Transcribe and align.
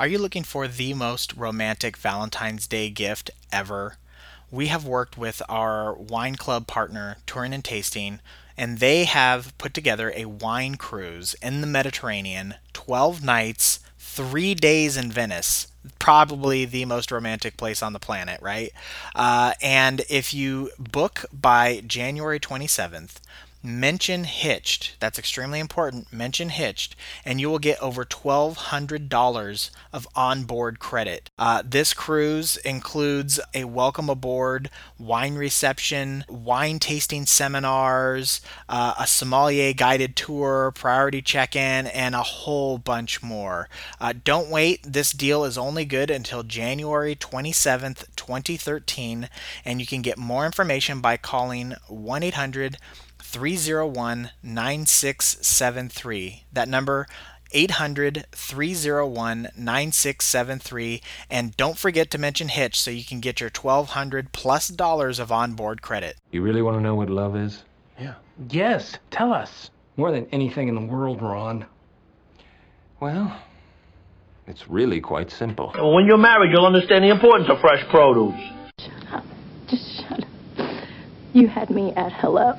Are 0.00 0.06
you 0.06 0.18
looking 0.18 0.44
for 0.44 0.68
the 0.68 0.94
most 0.94 1.34
romantic 1.34 1.96
Valentine's 1.96 2.68
Day 2.68 2.88
gift 2.88 3.32
ever? 3.50 3.96
We 4.48 4.68
have 4.68 4.84
worked 4.84 5.18
with 5.18 5.42
our 5.48 5.92
wine 5.92 6.36
club 6.36 6.68
partner, 6.68 7.16
Touring 7.26 7.52
and 7.52 7.64
Tasting, 7.64 8.20
and 8.56 8.78
they 8.78 9.06
have 9.06 9.58
put 9.58 9.74
together 9.74 10.12
a 10.14 10.26
wine 10.26 10.76
cruise 10.76 11.34
in 11.42 11.62
the 11.62 11.66
Mediterranean, 11.66 12.54
12 12.74 13.24
nights, 13.24 13.80
three 13.98 14.54
days 14.54 14.96
in 14.96 15.10
Venice. 15.10 15.66
Probably 15.98 16.64
the 16.64 16.84
most 16.84 17.10
romantic 17.10 17.56
place 17.56 17.82
on 17.82 17.92
the 17.92 17.98
planet, 17.98 18.40
right? 18.40 18.70
Uh, 19.16 19.54
and 19.60 20.02
if 20.08 20.32
you 20.32 20.70
book 20.78 21.24
by 21.32 21.82
January 21.84 22.38
27th, 22.38 23.16
mention 23.62 24.24
Hitched. 24.24 24.98
That's 25.00 25.18
extremely 25.18 25.60
important. 25.60 26.12
Mention 26.12 26.50
Hitched, 26.50 26.94
and 27.24 27.40
you 27.40 27.50
will 27.50 27.58
get 27.58 27.80
over 27.80 28.04
$1,200 28.04 29.70
of 29.92 30.08
onboard 30.14 30.78
credit. 30.78 31.30
Uh, 31.38 31.62
this 31.64 31.92
cruise 31.94 32.56
includes 32.58 33.40
a 33.54 33.64
welcome 33.64 34.08
aboard, 34.08 34.70
wine 34.98 35.34
reception, 35.34 36.24
wine 36.28 36.78
tasting 36.78 37.26
seminars, 37.26 38.40
uh, 38.68 38.94
a 38.98 39.06
sommelier 39.06 39.72
guided 39.72 40.16
tour, 40.16 40.72
priority 40.74 41.22
check 41.22 41.56
in, 41.56 41.86
and 41.86 42.14
a 42.14 42.22
whole 42.22 42.78
bunch 42.78 43.22
more. 43.22 43.68
Uh, 44.00 44.12
don't 44.24 44.50
wait. 44.50 44.80
This 44.82 45.12
deal 45.12 45.44
is 45.44 45.58
only 45.58 45.84
good 45.84 46.10
until 46.10 46.42
January 46.42 47.16
27th, 47.16 48.06
2013, 48.16 49.28
and 49.64 49.80
you 49.80 49.86
can 49.86 50.02
get 50.02 50.18
more 50.18 50.46
information 50.46 51.00
by 51.00 51.16
calling 51.16 51.74
1 51.88 52.22
800 52.22 52.76
301 53.20 54.30
9673. 54.42 56.44
That 56.52 56.68
number 56.68 57.06
800 57.52 58.26
301 58.32 59.48
9673 59.56 61.00
and 61.30 61.56
don't 61.56 61.78
forget 61.78 62.10
to 62.10 62.18
mention 62.18 62.48
Hitched 62.48 62.76
so 62.76 62.90
you 62.90 63.04
can 63.04 63.20
get 63.20 63.40
your 63.40 63.50
1200 63.50 64.32
plus 64.32 64.68
dollars 64.68 65.18
of 65.18 65.32
onboard 65.32 65.82
credit. 65.82 66.16
You 66.30 66.42
really 66.42 66.62
want 66.62 66.76
to 66.76 66.82
know 66.82 66.94
what 66.94 67.08
love 67.08 67.36
is? 67.36 67.62
Yeah. 67.98 68.14
Yes, 68.50 68.96
tell 69.10 69.32
us. 69.32 69.70
More 69.96 70.12
than 70.12 70.26
anything 70.30 70.68
in 70.68 70.74
the 70.74 70.80
world, 70.80 71.22
Ron. 71.22 71.66
Well, 73.00 73.40
it's 74.46 74.68
really 74.68 75.00
quite 75.00 75.30
simple. 75.30 75.72
When 75.76 76.06
you're 76.06 76.18
married, 76.18 76.52
you'll 76.52 76.66
understand 76.66 77.04
the 77.04 77.10
importance 77.10 77.48
of 77.50 77.60
fresh 77.60 77.84
produce. 77.90 78.34
Shut 78.78 79.12
up. 79.12 79.24
Just 79.68 79.96
shut 79.96 80.24
up. 80.58 80.84
You 81.32 81.48
had 81.48 81.70
me 81.70 81.92
at 81.92 82.12
hello. 82.12 82.54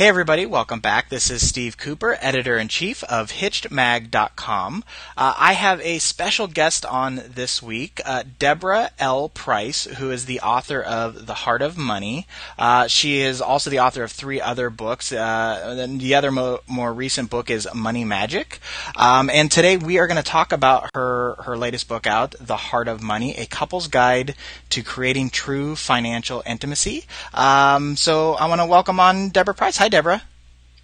Hey 0.00 0.08
everybody, 0.08 0.46
welcome 0.46 0.80
back. 0.80 1.10
This 1.10 1.30
is 1.30 1.46
Steve 1.46 1.76
Cooper, 1.76 2.16
editor 2.22 2.56
in 2.56 2.68
chief 2.68 3.04
of 3.04 3.32
HitchedMag.com. 3.32 4.82
Uh, 5.14 5.34
I 5.36 5.52
have 5.52 5.78
a 5.82 5.98
special 5.98 6.46
guest 6.46 6.86
on 6.86 7.20
this 7.28 7.62
week, 7.62 8.00
uh, 8.06 8.24
Deborah 8.38 8.92
L. 8.98 9.28
Price, 9.28 9.84
who 9.84 10.10
is 10.10 10.24
the 10.24 10.40
author 10.40 10.80
of 10.80 11.26
The 11.26 11.34
Heart 11.34 11.60
of 11.60 11.76
Money. 11.76 12.26
Uh, 12.58 12.86
she 12.86 13.20
is 13.20 13.42
also 13.42 13.68
the 13.68 13.80
author 13.80 14.02
of 14.02 14.10
three 14.10 14.40
other 14.40 14.70
books. 14.70 15.12
Uh, 15.12 15.86
the 15.86 16.14
other 16.14 16.32
mo- 16.32 16.60
more 16.66 16.94
recent 16.94 17.28
book 17.28 17.50
is 17.50 17.68
Money 17.74 18.06
Magic. 18.06 18.58
Um, 18.96 19.28
and 19.28 19.52
today 19.52 19.76
we 19.76 19.98
are 19.98 20.06
going 20.06 20.16
to 20.16 20.22
talk 20.22 20.52
about 20.52 20.88
her 20.94 21.34
her 21.40 21.58
latest 21.58 21.88
book 21.88 22.06
out, 22.06 22.34
The 22.40 22.56
Heart 22.56 22.88
of 22.88 23.02
Money: 23.02 23.36
A 23.36 23.44
Couple's 23.44 23.88
Guide 23.88 24.34
to 24.70 24.82
Creating 24.82 25.28
True 25.28 25.76
Financial 25.76 26.42
Intimacy. 26.46 27.04
Um, 27.34 27.96
so 27.96 28.32
I 28.32 28.46
want 28.46 28.62
to 28.62 28.66
welcome 28.66 28.98
on 28.98 29.28
Deborah 29.28 29.52
Price. 29.52 29.76
Hi, 29.76 29.89
Deborah. 29.90 30.22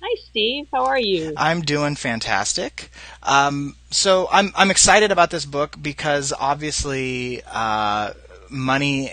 Hi, 0.02 0.16
Steve. 0.28 0.68
How 0.72 0.84
are 0.84 0.98
you? 0.98 1.32
I'm 1.36 1.62
doing 1.62 1.96
fantastic. 1.96 2.90
Um, 3.22 3.76
so 3.90 4.28
I'm 4.30 4.52
I'm 4.54 4.70
excited 4.70 5.10
about 5.10 5.30
this 5.30 5.46
book 5.46 5.76
because 5.80 6.32
obviously 6.38 7.42
uh, 7.50 8.12
money 8.50 9.10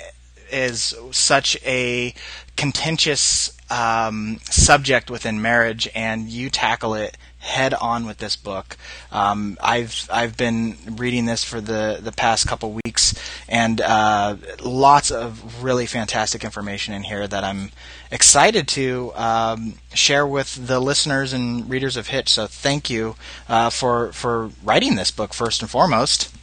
is 0.52 0.94
such 1.12 1.58
a 1.66 2.14
contentious 2.58 3.58
um, 3.72 4.40
subject 4.44 5.10
within 5.10 5.42
marriage, 5.42 5.90
and 5.96 6.30
you 6.30 6.50
tackle 6.50 6.94
it 6.94 7.18
head 7.44 7.74
on 7.74 8.06
with 8.06 8.18
this 8.18 8.36
book. 8.36 8.78
Um, 9.12 9.58
I've 9.62 10.08
I've 10.12 10.36
been 10.38 10.78
reading 10.96 11.26
this 11.26 11.44
for 11.44 11.62
the 11.62 12.00
the 12.02 12.12
past 12.12 12.48
couple 12.48 12.80
weeks, 12.86 13.14
and 13.48 13.80
uh, 13.82 14.38
lots 14.62 15.12
of 15.12 15.64
really 15.64 15.86
fantastic 15.86 16.44
information 16.44 16.94
in 16.94 17.04
here 17.04 17.28
that 17.28 17.44
I'm 17.44 17.72
excited 18.10 18.68
to 18.70 19.12
um, 19.16 19.76
share 19.94 20.26
with 20.26 20.68
the 20.68 20.80
listeners 20.80 21.34
and 21.34 21.70
readers 21.70 21.98
of 21.98 22.08
Hitched. 22.08 22.30
So 22.30 22.48
thank 22.48 22.90
you 22.90 23.16
uh, 23.50 23.70
for 23.70 24.12
for 24.14 24.50
writing 24.64 24.96
this 24.96 25.12
book 25.12 25.34
first 25.34 25.62
and 25.62 25.70
foremost. 25.70 26.34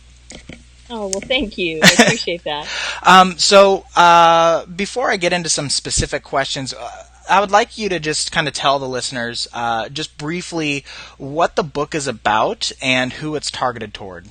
Oh 0.91 1.09
well, 1.09 1.21
thank 1.21 1.57
you. 1.57 1.81
I 1.83 1.93
appreciate 2.03 2.45
that. 2.45 2.69
um, 3.03 3.39
so 3.39 3.85
uh, 3.97 4.67
before 4.67 5.11
I 5.11 5.17
get 5.17 5.33
into 5.33 5.49
some 5.49 5.71
specific 5.71 6.23
questions. 6.23 6.75
Uh, 6.75 7.05
I 7.31 7.39
would 7.39 7.53
like 7.53 7.79
you 7.79 7.89
to 7.91 8.01
just 8.01 8.33
kind 8.33 8.49
of 8.49 8.55
tell 8.55 8.81
the 8.81 8.89
listeners, 8.89 9.47
uh, 9.53 9.89
just 9.89 10.19
briefly, 10.19 10.85
what 11.17 11.55
the 11.55 11.63
book 11.63 11.95
is 11.95 12.09
about 12.09 12.73
and 12.83 13.13
who 13.13 13.37
it's 13.37 13.53
targeted 13.53 13.95
toward. 13.95 14.27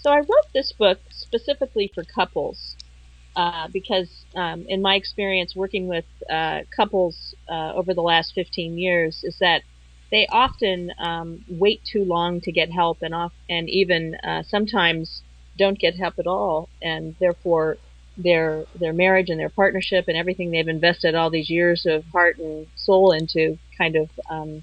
So 0.00 0.10
I 0.10 0.18
wrote 0.18 0.52
this 0.52 0.72
book 0.72 1.00
specifically 1.10 1.90
for 1.94 2.04
couples 2.04 2.76
uh, 3.34 3.68
because, 3.72 4.10
um, 4.34 4.66
in 4.68 4.82
my 4.82 4.96
experience 4.96 5.56
working 5.56 5.86
with 5.86 6.04
uh, 6.28 6.60
couples 6.76 7.34
uh, 7.48 7.72
over 7.72 7.94
the 7.94 8.02
last 8.02 8.34
15 8.34 8.76
years, 8.76 9.24
is 9.24 9.38
that 9.38 9.62
they 10.10 10.26
often 10.30 10.92
um, 10.98 11.42
wait 11.48 11.82
too 11.90 12.04
long 12.04 12.42
to 12.42 12.52
get 12.52 12.70
help, 12.70 12.98
and 13.00 13.14
off, 13.14 13.32
and 13.48 13.70
even 13.70 14.14
uh, 14.16 14.42
sometimes 14.42 15.22
don't 15.56 15.78
get 15.78 15.96
help 15.96 16.18
at 16.18 16.26
all, 16.26 16.68
and 16.82 17.16
therefore 17.18 17.78
their 18.16 18.66
their 18.74 18.92
marriage 18.92 19.30
and 19.30 19.40
their 19.40 19.50
partnership 19.50 20.06
and 20.08 20.16
everything 20.16 20.50
they've 20.50 20.68
invested 20.68 21.14
all 21.14 21.30
these 21.30 21.50
years 21.50 21.86
of 21.86 22.04
heart 22.12 22.38
and 22.38 22.66
soul 22.76 23.12
into 23.12 23.58
kind 23.78 23.96
of 23.96 24.10
um, 24.30 24.62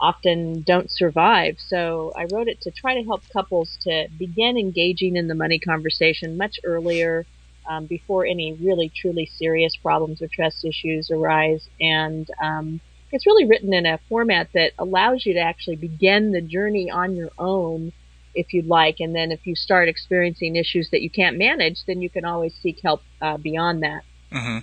often 0.00 0.62
don't 0.62 0.90
survive. 0.90 1.56
So 1.58 2.12
I 2.16 2.24
wrote 2.24 2.48
it 2.48 2.60
to 2.62 2.70
try 2.70 2.94
to 2.94 3.04
help 3.04 3.22
couples 3.32 3.78
to 3.82 4.08
begin 4.18 4.56
engaging 4.58 5.16
in 5.16 5.28
the 5.28 5.34
money 5.34 5.58
conversation 5.58 6.36
much 6.36 6.60
earlier, 6.64 7.26
um, 7.68 7.86
before 7.86 8.26
any 8.26 8.56
really 8.60 8.90
truly 8.94 9.26
serious 9.26 9.76
problems 9.76 10.22
or 10.22 10.28
trust 10.32 10.64
issues 10.64 11.10
arise. 11.10 11.68
And 11.80 12.28
um, 12.42 12.80
it's 13.12 13.26
really 13.26 13.46
written 13.46 13.74
in 13.74 13.86
a 13.86 14.00
format 14.08 14.50
that 14.54 14.72
allows 14.78 15.24
you 15.26 15.34
to 15.34 15.40
actually 15.40 15.76
begin 15.76 16.32
the 16.32 16.42
journey 16.42 16.90
on 16.90 17.16
your 17.16 17.30
own 17.38 17.92
if 18.34 18.52
you'd 18.52 18.66
like. 18.66 18.96
And 19.00 19.14
then 19.14 19.32
if 19.32 19.46
you 19.46 19.54
start 19.54 19.88
experiencing 19.88 20.56
issues 20.56 20.90
that 20.90 21.02
you 21.02 21.10
can't 21.10 21.38
manage, 21.38 21.84
then 21.86 22.00
you 22.00 22.10
can 22.10 22.24
always 22.24 22.54
seek 22.62 22.80
help 22.82 23.02
uh, 23.20 23.36
beyond 23.36 23.82
that. 23.82 24.02
Mm-hmm. 24.32 24.58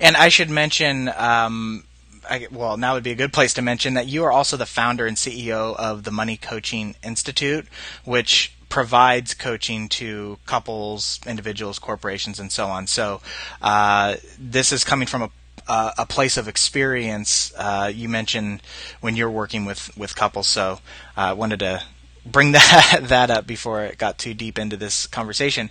And 0.00 0.16
I 0.16 0.28
should 0.28 0.50
mention, 0.50 1.08
um, 1.16 1.84
I, 2.28 2.46
well, 2.50 2.76
now 2.76 2.94
would 2.94 3.04
be 3.04 3.12
a 3.12 3.16
good 3.16 3.32
place 3.32 3.54
to 3.54 3.62
mention 3.62 3.94
that 3.94 4.06
you 4.06 4.24
are 4.24 4.32
also 4.32 4.56
the 4.56 4.66
founder 4.66 5.06
and 5.06 5.16
CEO 5.16 5.76
of 5.76 6.04
the 6.04 6.10
Money 6.10 6.36
Coaching 6.36 6.96
Institute, 7.02 7.66
which 8.04 8.54
provides 8.68 9.34
coaching 9.34 9.88
to 9.88 10.38
couples, 10.44 11.20
individuals, 11.26 11.78
corporations, 11.78 12.38
and 12.38 12.52
so 12.52 12.66
on. 12.66 12.86
So 12.86 13.20
uh, 13.62 14.16
this 14.38 14.72
is 14.72 14.84
coming 14.84 15.06
from 15.06 15.22
a 15.22 15.30
uh, 15.68 15.92
a 15.98 16.06
place 16.06 16.36
of 16.36 16.48
experience. 16.48 17.52
Uh, 17.56 17.92
you 17.94 18.08
mentioned 18.08 18.62
when 19.00 19.16
you're 19.16 19.30
working 19.30 19.64
with, 19.64 19.96
with 19.96 20.16
couples, 20.16 20.48
so 20.48 20.80
I 21.16 21.30
uh, 21.30 21.34
wanted 21.34 21.58
to 21.60 21.82
bring 22.30 22.52
that 22.52 23.00
that 23.04 23.30
up 23.30 23.46
before 23.46 23.84
it 23.84 23.98
got 23.98 24.18
too 24.18 24.34
deep 24.34 24.58
into 24.58 24.76
this 24.76 25.06
conversation. 25.06 25.70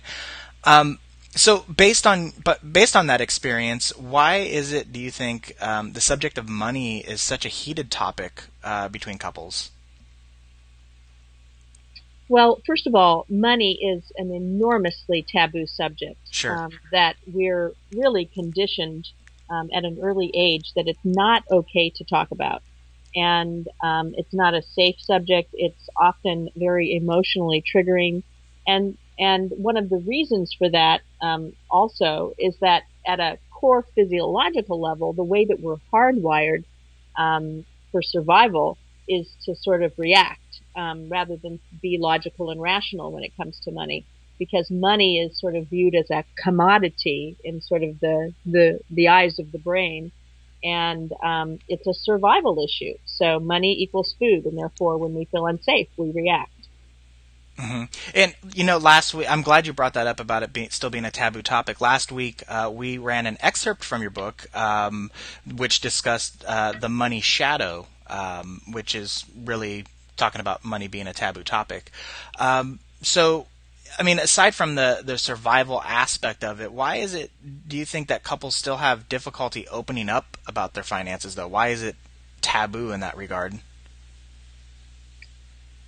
Um, 0.64 0.98
so 1.34 1.64
based 1.74 2.06
on 2.06 2.32
but 2.42 2.72
based 2.72 2.96
on 2.96 3.06
that 3.06 3.20
experience, 3.20 3.96
why 3.96 4.36
is 4.36 4.72
it 4.72 4.92
do 4.92 5.00
you 5.00 5.10
think 5.10 5.54
um, 5.60 5.92
the 5.92 6.00
subject 6.00 6.38
of 6.38 6.48
money 6.48 6.98
is 6.98 7.20
such 7.20 7.44
a 7.44 7.48
heated 7.48 7.90
topic 7.90 8.44
uh, 8.64 8.88
between 8.88 9.18
couples? 9.18 9.70
Well, 12.28 12.60
first 12.66 12.86
of 12.86 12.94
all, 12.94 13.24
money 13.30 13.78
is 13.82 14.12
an 14.18 14.30
enormously 14.30 15.22
taboo 15.26 15.66
subject 15.66 16.18
sure. 16.30 16.56
um, 16.56 16.72
that 16.92 17.16
we're 17.26 17.72
really 17.94 18.26
conditioned 18.26 19.08
um, 19.48 19.70
at 19.72 19.84
an 19.84 19.98
early 20.02 20.30
age 20.34 20.74
that 20.74 20.88
it's 20.88 21.04
not 21.04 21.44
okay 21.50 21.88
to 21.90 22.04
talk 22.04 22.30
about 22.30 22.62
and 23.18 23.68
um, 23.82 24.14
it's 24.20 24.34
not 24.34 24.54
a 24.54 24.62
safe 24.62 24.96
subject. 25.00 25.50
It's 25.54 25.88
often 25.96 26.50
very 26.56 26.88
emotionally 26.96 27.62
triggering, 27.72 28.22
and 28.66 28.96
and 29.18 29.52
one 29.56 29.76
of 29.76 29.88
the 29.90 29.98
reasons 30.14 30.54
for 30.58 30.68
that 30.70 31.00
um, 31.22 31.52
also 31.70 32.32
is 32.38 32.56
that 32.60 32.82
at 33.06 33.20
a 33.20 33.38
core 33.60 33.84
physiological 33.94 34.80
level, 34.80 35.12
the 35.12 35.24
way 35.34 35.44
that 35.46 35.60
we're 35.60 35.82
hardwired 35.92 36.64
um, 37.18 37.64
for 37.92 38.02
survival 38.02 38.78
is 39.08 39.26
to 39.46 39.54
sort 39.56 39.82
of 39.82 39.92
react 39.98 40.60
um, 40.76 41.08
rather 41.10 41.36
than 41.36 41.60
be 41.82 41.98
logical 42.00 42.50
and 42.50 42.60
rational 42.62 43.12
when 43.12 43.24
it 43.24 43.32
comes 43.36 43.60
to 43.64 43.72
money. 43.72 44.06
because 44.38 44.70
money 44.70 45.20
is 45.20 45.38
sort 45.40 45.56
of 45.56 45.68
viewed 45.68 45.94
as 45.94 46.10
a 46.10 46.24
commodity 46.42 47.36
in 47.44 47.60
sort 47.60 47.82
of 47.82 47.98
the 48.00 48.32
the 48.46 48.80
the 48.90 49.08
eyes 49.08 49.38
of 49.38 49.52
the 49.52 49.58
brain, 49.58 50.12
and 50.62 51.12
um, 51.22 51.58
it's 51.68 51.86
a 51.86 51.94
survival 51.94 52.62
issue. 52.64 52.94
So 53.04 53.40
money 53.40 53.82
equals 53.82 54.14
food, 54.18 54.44
and 54.44 54.58
therefore, 54.58 54.98
when 54.98 55.14
we 55.14 55.24
feel 55.26 55.46
unsafe, 55.46 55.88
we 55.96 56.10
react. 56.10 56.52
Mm-hmm. 57.58 57.84
And 58.14 58.34
you 58.54 58.62
know, 58.62 58.78
last 58.78 59.14
week 59.14 59.28
I'm 59.28 59.42
glad 59.42 59.66
you 59.66 59.72
brought 59.72 59.94
that 59.94 60.06
up 60.06 60.20
about 60.20 60.44
it 60.44 60.52
being 60.52 60.70
still 60.70 60.90
being 60.90 61.04
a 61.04 61.10
taboo 61.10 61.42
topic. 61.42 61.80
Last 61.80 62.12
week 62.12 62.44
uh, 62.46 62.70
we 62.72 62.98
ran 62.98 63.26
an 63.26 63.36
excerpt 63.40 63.82
from 63.82 64.00
your 64.00 64.12
book, 64.12 64.46
um, 64.56 65.10
which 65.44 65.80
discussed 65.80 66.44
uh, 66.46 66.72
the 66.72 66.88
money 66.88 67.20
shadow, 67.20 67.86
um, 68.06 68.60
which 68.70 68.94
is 68.94 69.24
really 69.44 69.84
talking 70.16 70.40
about 70.40 70.64
money 70.64 70.86
being 70.86 71.08
a 71.08 71.12
taboo 71.12 71.42
topic. 71.42 71.90
Um, 72.38 72.78
so, 73.02 73.46
I 73.98 74.02
mean, 74.02 74.18
aside 74.18 74.54
from 74.54 74.74
the 74.74 75.02
the 75.04 75.18
survival 75.18 75.80
aspect 75.82 76.44
of 76.44 76.60
it, 76.60 76.72
why 76.72 76.96
is 76.96 77.14
it? 77.14 77.30
Do 77.66 77.76
you 77.76 77.84
think 77.84 78.08
that 78.08 78.22
couples 78.22 78.54
still 78.54 78.78
have 78.78 79.08
difficulty 79.08 79.66
opening 79.68 80.08
up 80.08 80.36
about 80.46 80.74
their 80.74 80.82
finances? 80.82 81.34
Though, 81.34 81.48
why 81.48 81.68
is 81.68 81.82
it 81.82 81.96
taboo 82.40 82.92
in 82.92 83.00
that 83.00 83.16
regard? 83.16 83.58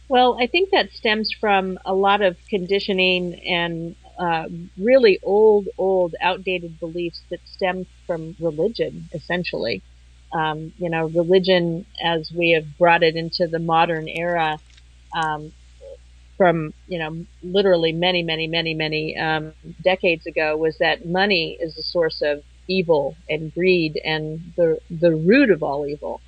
Well, 0.08 0.37
I 0.41 0.49
think 0.49 0.70
that 0.70 0.91
stems 0.93 1.32
from 1.32 1.79
a 1.85 1.94
lot 1.94 2.20
of 2.20 2.37
conditioning 2.49 3.35
and 3.47 3.94
uh, 4.19 4.49
really 4.76 5.20
old, 5.23 5.69
old, 5.79 6.17
outdated 6.20 6.81
beliefs 6.81 7.20
that 7.31 7.41
stem 7.47 7.87
from 8.06 8.35
religion, 8.41 9.08
essentially. 9.14 9.82
Um, 10.32 10.73
you 10.79 10.91
know, 10.91 11.06
religion, 11.06 11.87
as 12.02 12.31
we 12.32 12.50
have 12.50 12.76
brought 12.76 13.02
it 13.02 13.17
into 13.17 13.47
the 13.47 13.61
modern 13.61 14.08
era, 14.08 14.58
um, 15.12 15.52
from 16.41 16.73
you 16.87 16.99
know, 16.99 17.27
literally 17.43 17.93
many, 17.93 18.23
many, 18.23 18.47
many, 18.47 18.73
many 18.73 19.15
um, 19.19 19.53
decades 19.85 20.27
ago, 20.27 20.57
was 20.57 20.79
that 20.79 21.05
money 21.05 21.59
is 21.61 21.75
the 21.75 21.83
source 21.83 22.23
of 22.23 22.43
evil 22.67 23.15
and 23.29 23.53
greed 23.53 24.01
and 24.07 24.41
the 24.57 24.79
the 24.89 25.15
root 25.15 25.51
of 25.51 25.63
all 25.63 25.87
evil. 25.87 26.19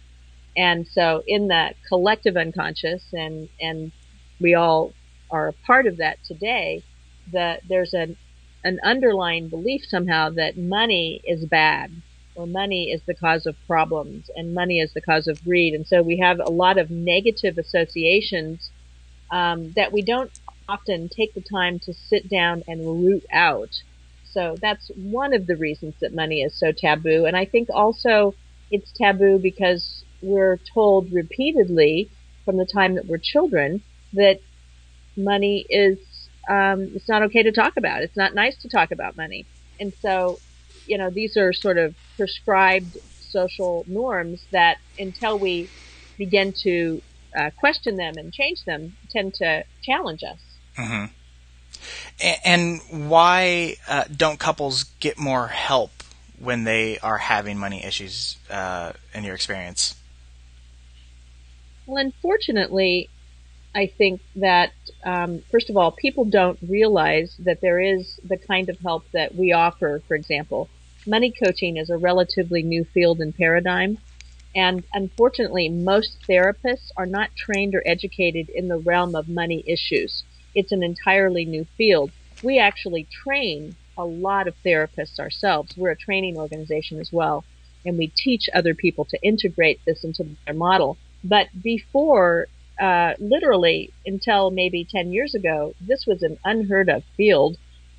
And 0.54 0.86
so 0.86 1.22
in 1.26 1.48
that 1.48 1.76
collective 1.88 2.36
unconscious 2.36 3.02
and, 3.14 3.48
and 3.58 3.90
we 4.38 4.52
all 4.52 4.92
are 5.30 5.48
a 5.48 5.54
part 5.66 5.86
of 5.86 5.96
that 5.96 6.18
today, 6.28 6.84
that 7.32 7.62
there's 7.66 7.94
an, 7.94 8.18
an 8.64 8.80
underlying 8.84 9.48
belief 9.48 9.82
somehow 9.88 10.28
that 10.28 10.58
money 10.58 11.22
is 11.24 11.46
bad 11.46 11.90
or 12.34 12.46
money 12.46 12.90
is 12.90 13.00
the 13.06 13.14
cause 13.14 13.46
of 13.46 13.56
problems 13.66 14.28
and 14.36 14.54
money 14.54 14.78
is 14.78 14.92
the 14.92 15.00
cause 15.00 15.26
of 15.26 15.42
greed. 15.42 15.72
And 15.72 15.86
so 15.86 16.02
we 16.02 16.18
have 16.18 16.38
a 16.38 16.50
lot 16.50 16.76
of 16.76 16.90
negative 16.90 17.56
associations 17.56 18.70
um, 19.32 19.74
that 19.76 19.92
we 19.92 20.04
don't 20.04 20.32
often 20.68 21.10
take 21.16 21.34
the 21.34 21.44
time 21.52 21.80
to 21.82 21.94
sit 21.94 22.30
down 22.30 22.62
and 22.68 22.80
root 23.04 23.24
out. 23.32 23.72
So 24.24 24.58
that's 24.62 24.90
one 24.96 25.34
of 25.34 25.48
the 25.48 25.56
reasons 25.56 25.96
that 26.02 26.14
money 26.14 26.42
is 26.42 26.58
so 26.58 26.72
taboo. 26.76 27.26
And 27.26 27.36
I 27.36 27.46
think 27.46 27.68
also 27.74 28.36
it's 28.70 28.92
taboo 29.00 29.40
because 29.42 30.04
we're 30.22 30.60
told 30.74 31.10
repeatedly 31.12 32.12
from 32.46 32.58
the 32.58 32.68
time 32.72 32.96
that 32.96 33.06
we're 33.06 33.20
children 33.22 33.84
that 34.14 34.40
money 35.16 35.66
is 35.70 35.98
um, 36.50 36.92
it's 36.94 37.08
not 37.08 37.22
okay 37.24 37.42
to 37.44 37.52
talk 37.52 37.74
about. 37.78 38.02
It's 38.02 38.16
not 38.16 38.34
nice 38.34 38.58
to 38.62 38.68
talk 38.68 38.90
about 38.92 39.16
money, 39.16 39.48
and 39.78 39.92
so 40.00 40.40
you 40.86 40.98
know 40.98 41.10
these 41.14 41.36
are 41.36 41.52
sort 41.52 41.78
of 41.78 41.94
prescribed 42.16 42.98
social 43.20 43.84
norms 43.88 44.46
that 44.52 44.78
until 44.98 45.38
we 45.38 45.70
begin 46.18 46.52
to 46.64 47.02
uh, 47.36 47.50
question 47.56 47.96
them 47.96 48.14
and 48.16 48.32
change 48.32 48.64
them 48.64 48.96
tend 49.10 49.34
to 49.34 49.64
challenge 49.82 50.22
us. 50.22 50.38
Mm-hmm. 50.76 51.04
And 52.44 52.80
why 52.90 53.76
uh, 53.88 54.04
don't 54.14 54.38
couples 54.38 54.84
get 55.00 55.18
more 55.18 55.48
help 55.48 55.90
when 56.38 56.64
they 56.64 56.98
are 56.98 57.18
having 57.18 57.58
money 57.58 57.84
issues 57.84 58.36
uh, 58.50 58.92
in 59.14 59.24
your 59.24 59.34
experience? 59.34 59.96
Well, 61.86 62.04
unfortunately, 62.04 63.08
I 63.74 63.86
think 63.86 64.20
that 64.36 64.72
um, 65.04 65.42
first 65.50 65.70
of 65.70 65.76
all, 65.76 65.90
people 65.90 66.24
don't 66.24 66.58
realize 66.68 67.34
that 67.40 67.60
there 67.60 67.80
is 67.80 68.20
the 68.22 68.36
kind 68.36 68.68
of 68.68 68.78
help 68.78 69.10
that 69.12 69.34
we 69.34 69.52
offer. 69.52 70.02
For 70.06 70.14
example, 70.14 70.68
money 71.06 71.32
coaching 71.32 71.76
is 71.76 71.90
a 71.90 71.96
relatively 71.96 72.62
new 72.62 72.84
field 72.84 73.20
and 73.20 73.34
paradigm, 73.34 73.98
and 74.54 74.84
unfortunately, 74.92 75.68
most 75.68 76.18
therapists 76.28 76.90
are 76.96 77.06
not 77.06 77.30
trained 77.36 77.74
or 77.74 77.82
educated 77.86 78.48
in 78.50 78.68
the 78.68 78.78
realm 78.78 79.14
of 79.14 79.28
money 79.28 79.64
issues. 79.66 80.24
It's 80.54 80.72
an 80.72 80.82
entirely 80.82 81.44
new 81.44 81.66
field. 81.76 82.12
We 82.42 82.58
actually 82.58 83.08
train 83.24 83.76
a 83.96 84.04
lot 84.04 84.48
of 84.48 84.54
therapists 84.64 85.18
ourselves. 85.18 85.76
We're 85.76 85.90
a 85.90 85.96
training 85.96 86.36
organization 86.36 87.00
as 87.00 87.10
well, 87.12 87.44
and 87.84 87.96
we 87.96 88.12
teach 88.14 88.48
other 88.54 88.74
people 88.74 89.06
to 89.06 89.18
integrate 89.22 89.80
this 89.86 90.04
into 90.04 90.24
their 90.44 90.54
model. 90.54 90.98
But 91.24 91.48
before, 91.62 92.48
uh, 92.80 93.14
literally 93.18 93.92
until 94.04 94.50
maybe 94.50 94.86
10 94.88 95.12
years 95.12 95.34
ago, 95.34 95.74
this 95.80 96.04
was 96.06 96.22
an 96.22 96.38
unheard 96.44 96.88
of 96.88 97.04
field. 97.16 97.56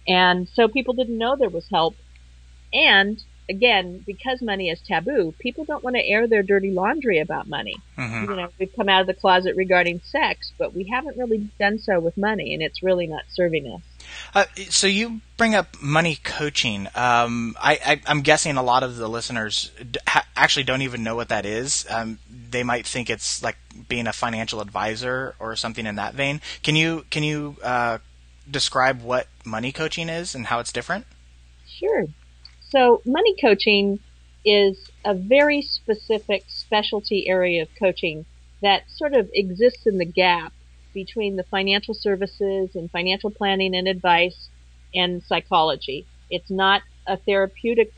And 0.08 0.48
so 0.50 0.68
people 0.68 0.94
didn't 0.94 1.18
know 1.18 1.36
there 1.36 1.50
was 1.50 1.68
help. 1.72 1.96
And 2.74 3.24
again, 3.50 4.04
because 4.06 4.42
money 4.42 4.70
is 4.70 4.80
taboo, 4.82 5.34
people 5.40 5.66
don't 5.66 5.84
want 5.84 5.96
to 5.96 6.06
air 6.06 6.28
their 6.28 6.44
dirty 6.44 6.72
laundry 6.72 7.20
about 7.20 7.48
money. 7.48 7.76
Mm-hmm. 7.98 8.32
You 8.32 8.38
know, 8.38 8.50
we've 8.60 8.76
come 8.76 8.90
out 8.90 9.02
of 9.02 9.08
the 9.08 9.14
closet 9.14 9.56
regarding 9.56 10.02
sex, 10.02 10.52
but 10.58 10.74
we 10.74 10.86
haven't 10.86 11.18
really 11.18 11.50
done 11.60 11.80
so 11.80 12.00
with 12.00 12.18
money, 12.18 12.54
and 12.54 12.64
it's 12.64 12.82
really 12.84 13.08
not 13.08 13.24
serving 13.30 13.72
us. 13.72 13.82
Uh, 14.34 14.46
so 14.70 14.88
you 14.88 15.22
bring 15.38 15.56
up 15.56 15.82
money 15.82 16.18
coaching. 16.24 16.88
Um, 16.96 17.56
I, 17.60 18.02
am 18.06 18.22
guessing 18.22 18.58
a 18.58 18.64
lot 18.64 18.84
of 18.84 18.98
the 18.98 19.08
listeners 19.08 19.72
ha- 20.08 20.26
actually 20.36 20.64
don't 20.64 20.82
even 20.82 21.04
know 21.04 21.16
what 21.16 21.30
that 21.30 21.46
is. 21.46 21.86
Um, 21.90 22.20
they 22.30 22.64
might 22.64 22.86
think 22.86 23.10
it's 23.10 23.42
like 23.42 23.58
being 23.88 24.08
a 24.08 24.14
financial 24.14 24.62
advisor 24.62 25.36
or 25.40 25.56
something 25.56 25.86
in 25.86 25.96
that 25.96 26.14
vein. 26.14 26.42
Can 26.62 26.76
you 26.76 27.06
can 27.10 27.24
you 27.24 27.58
uh, 27.64 27.98
describe 28.50 29.02
what 29.02 29.28
money 29.46 29.72
coaching 29.72 30.10
is 30.10 30.36
and 30.36 30.46
how 30.48 30.60
it's 30.60 30.72
different? 30.72 31.06
Sure. 31.68 32.08
So 32.74 33.04
money 33.06 33.36
coaching 33.40 34.00
is 34.44 34.90
a 35.06 35.14
very 35.14 35.62
specific 35.62 36.46
specialty 36.48 37.30
area 37.30 37.62
of 37.62 37.68
coaching 37.78 38.26
that 38.64 38.90
sort 38.90 39.14
of 39.14 39.30
exists 39.32 39.86
in 39.86 40.00
the 40.00 40.06
gap 40.06 40.52
between 40.92 41.36
the 41.36 41.44
financial 41.44 41.94
services 41.94 42.72
and 42.74 42.90
financial 42.90 43.30
planning 43.30 43.76
and 43.76 43.88
advice 43.88 44.50
and 44.96 45.22
psychology. 45.22 46.08
It's 46.32 46.50
not 46.50 46.82
a 47.06 47.16
therapeutic 47.16 47.94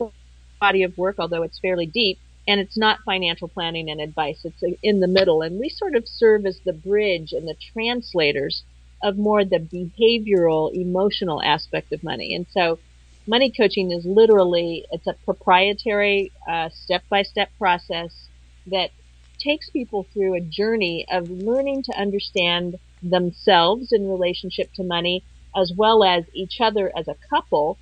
body 0.60 0.82
of 0.82 0.98
work, 0.98 1.16
although 1.18 1.42
it's 1.42 1.58
fairly 1.58 1.86
deep, 1.86 2.18
and 2.46 2.60
it's 2.60 2.76
not 2.76 2.98
financial 3.06 3.48
planning 3.48 3.88
and 3.88 4.02
advice. 4.02 4.44
It's 4.44 4.62
in 4.82 5.00
the 5.00 5.08
middle, 5.08 5.40
and 5.40 5.58
we 5.58 5.70
sort 5.70 5.96
of 5.96 6.06
serve 6.06 6.44
as 6.44 6.60
the 6.66 6.74
bridge 6.74 7.32
and 7.32 7.48
the 7.48 7.56
translators 7.72 8.62
of 9.02 9.16
more 9.16 9.42
the 9.42 9.58
behavioral, 9.58 10.74
emotional 10.74 11.42
aspect 11.42 11.92
of 11.94 12.04
money. 12.04 12.34
And 12.34 12.46
so, 12.50 12.78
money 13.26 13.52
coaching 13.56 13.90
is 13.90 14.04
literally 14.06 14.84
it's 14.90 15.06
a 15.06 15.14
proprietary, 15.24 16.32
step 16.70 17.02
by 17.10 17.22
step 17.22 17.50
process 17.58 18.28
that 18.66 18.90
takes 19.38 19.70
people 19.70 20.06
through 20.12 20.34
a 20.34 20.40
journey 20.40 21.06
of 21.10 21.28
learning 21.30 21.82
to 21.82 21.98
understand 21.98 22.76
themselves 23.02 23.92
in 23.92 24.08
relationship 24.08 24.72
to 24.74 24.82
money, 24.82 25.24
as 25.54 25.72
well 25.76 26.02
as 26.04 26.24
each 26.34 26.60
other 26.60 26.92
as 26.96 27.06
a 27.08 27.16
couple, 27.30 27.78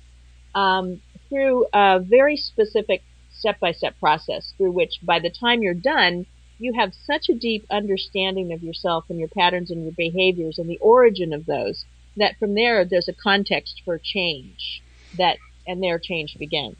um, 0.53 1.01
through 1.29 1.65
a 1.73 1.99
very 1.99 2.35
specific 2.35 3.03
step 3.29 3.59
by 3.59 3.71
step 3.71 3.97
process 3.99 4.53
through 4.57 4.71
which 4.71 4.99
by 5.03 5.19
the 5.19 5.29
time 5.29 5.61
you're 5.61 5.73
done, 5.73 6.25
you 6.57 6.73
have 6.73 6.93
such 6.93 7.27
a 7.29 7.35
deep 7.35 7.65
understanding 7.69 8.53
of 8.53 8.63
yourself 8.63 9.05
and 9.09 9.19
your 9.19 9.27
patterns 9.29 9.71
and 9.71 9.83
your 9.83 9.93
behaviors 9.97 10.57
and 10.57 10.69
the 10.69 10.79
origin 10.79 11.33
of 11.33 11.45
those 11.45 11.85
that 12.17 12.37
from 12.39 12.55
there 12.55 12.85
there's 12.85 13.09
a 13.09 13.13
context 13.13 13.81
for 13.83 13.99
change 14.01 14.81
that 15.17 15.37
and 15.67 15.81
their 15.81 15.99
change 15.99 16.37
begins. 16.37 16.75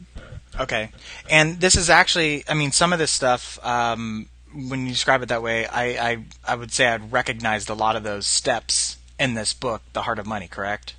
Okay, 0.58 0.90
and 1.28 1.60
this 1.60 1.76
is 1.76 1.90
actually, 1.90 2.44
I 2.48 2.54
mean, 2.54 2.72
some 2.72 2.92
of 2.92 2.98
this 2.98 3.10
stuff 3.10 3.58
um, 3.64 4.28
when 4.56 4.84
you 4.86 4.92
describe 4.92 5.22
it 5.22 5.28
that 5.28 5.42
way, 5.42 5.66
I, 5.66 6.10
I 6.10 6.24
I 6.46 6.54
would 6.54 6.72
say 6.72 6.86
I'd 6.86 7.12
recognized 7.12 7.70
a 7.70 7.74
lot 7.74 7.96
of 7.96 8.02
those 8.02 8.26
steps 8.26 8.96
in 9.18 9.34
this 9.34 9.52
book, 9.52 9.82
The 9.92 10.02
Heart 10.02 10.18
of 10.18 10.26
Money. 10.26 10.48
Correct. 10.48 10.94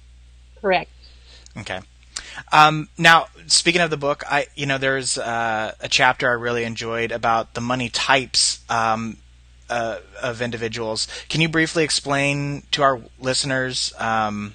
Correct. 0.61 0.91
Okay. 1.57 1.81
Um, 2.51 2.89
now, 2.97 3.27
speaking 3.47 3.81
of 3.81 3.89
the 3.89 3.97
book, 3.97 4.23
I 4.29 4.47
you 4.55 4.65
know 4.65 4.77
there's 4.77 5.17
uh, 5.17 5.73
a 5.79 5.89
chapter 5.89 6.29
I 6.29 6.33
really 6.33 6.63
enjoyed 6.63 7.11
about 7.11 7.53
the 7.53 7.61
money 7.61 7.89
types 7.89 8.59
um, 8.69 9.17
uh, 9.69 9.99
of 10.21 10.41
individuals. 10.41 11.07
Can 11.29 11.41
you 11.41 11.49
briefly 11.49 11.83
explain 11.83 12.63
to 12.71 12.83
our 12.83 13.01
listeners 13.19 13.93
um, 13.97 14.53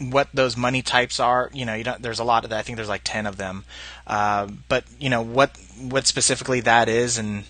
what 0.00 0.28
those 0.32 0.56
money 0.56 0.82
types 0.82 1.20
are? 1.20 1.50
You 1.52 1.66
know, 1.66 1.74
you 1.74 1.84
don't. 1.84 2.02
There's 2.02 2.18
a 2.18 2.24
lot 2.24 2.44
of 2.44 2.50
that. 2.50 2.58
I 2.58 2.62
think 2.62 2.76
there's 2.76 2.88
like 2.88 3.02
ten 3.04 3.26
of 3.26 3.36
them. 3.36 3.64
Uh, 4.06 4.48
but 4.68 4.84
you 4.98 5.10
know 5.10 5.22
what 5.22 5.56
what 5.78 6.06
specifically 6.06 6.60
that 6.60 6.88
is 6.88 7.18
and 7.18 7.44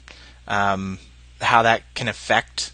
um, 0.49 0.99
how 1.41 1.63
that 1.63 1.83
can 1.95 2.09
affect 2.09 2.73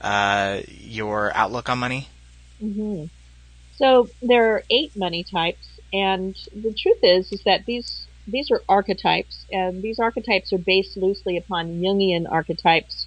uh, 0.00 0.60
your 0.66 1.32
outlook 1.34 1.68
on 1.68 1.78
money? 1.78 2.08
Mm-hmm. 2.62 3.06
So 3.76 4.08
there 4.22 4.54
are 4.54 4.64
eight 4.70 4.96
money 4.96 5.24
types, 5.24 5.80
and 5.92 6.36
the 6.54 6.72
truth 6.72 6.98
is 7.02 7.32
is 7.32 7.42
that 7.44 7.66
these 7.66 8.06
these 8.26 8.50
are 8.50 8.62
archetypes, 8.68 9.46
and 9.50 9.82
these 9.82 9.98
archetypes 9.98 10.52
are 10.52 10.58
based 10.58 10.96
loosely 10.96 11.36
upon 11.36 11.80
Jungian 11.80 12.30
archetypes. 12.30 13.06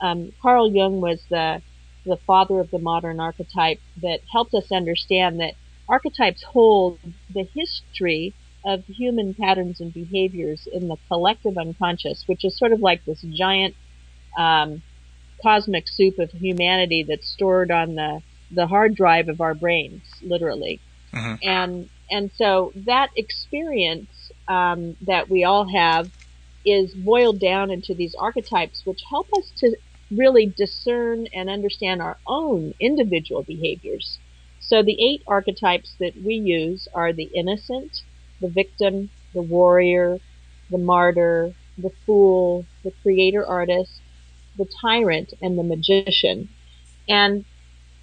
Um, 0.00 0.32
Carl 0.40 0.72
Jung 0.72 1.00
was 1.00 1.22
the 1.30 1.62
the 2.04 2.18
father 2.26 2.60
of 2.60 2.70
the 2.70 2.78
modern 2.78 3.20
archetype 3.20 3.78
that 4.02 4.20
helped 4.32 4.54
us 4.54 4.72
understand 4.72 5.40
that 5.40 5.54
archetypes 5.88 6.42
hold 6.52 6.98
the 7.32 7.46
history 7.54 8.34
of 8.64 8.84
human 8.86 9.34
patterns 9.34 9.80
and 9.80 9.92
behaviors 9.92 10.68
in 10.72 10.88
the 10.88 10.96
collective 11.08 11.56
unconscious, 11.58 12.24
which 12.26 12.44
is 12.44 12.56
sort 12.58 12.72
of 12.72 12.80
like 12.80 13.04
this 13.04 13.24
giant 13.34 13.74
um, 14.38 14.82
cosmic 15.42 15.84
soup 15.88 16.18
of 16.18 16.30
humanity 16.30 17.04
that's 17.08 17.28
stored 17.28 17.70
on 17.70 17.94
the 17.94 18.22
the 18.54 18.66
hard 18.66 18.94
drive 18.94 19.28
of 19.28 19.40
our 19.40 19.54
brains, 19.54 20.02
literally. 20.22 20.80
Mhm. 21.12 21.38
And 21.42 21.90
and 22.10 22.30
so 22.34 22.72
that 22.84 23.10
experience 23.16 24.30
um, 24.46 24.96
that 25.06 25.30
we 25.30 25.44
all 25.44 25.66
have 25.74 26.10
is 26.64 26.94
boiled 26.94 27.40
down 27.40 27.70
into 27.70 27.94
these 27.94 28.14
archetypes, 28.18 28.82
which 28.84 29.00
help 29.10 29.26
us 29.38 29.50
to 29.58 29.76
really 30.16 30.46
discern 30.46 31.26
and 31.34 31.48
understand 31.48 32.02
our 32.02 32.18
own 32.26 32.74
individual 32.80 33.42
behaviors. 33.42 34.18
So 34.60 34.82
the 34.82 35.00
eight 35.02 35.22
archetypes 35.26 35.94
that 35.98 36.14
we 36.24 36.34
use 36.34 36.88
are 36.94 37.12
the 37.12 37.30
innocent, 37.34 38.02
the 38.40 38.48
victim, 38.48 39.10
the 39.34 39.42
warrior, 39.42 40.20
the 40.70 40.78
martyr, 40.78 41.52
the 41.78 41.90
fool, 42.06 42.64
the 42.84 42.92
creator 43.02 43.44
artist, 43.44 44.00
the 44.56 44.68
tyrant, 44.80 45.32
and 45.40 45.58
the 45.58 45.62
magician. 45.62 46.48
And 47.08 47.44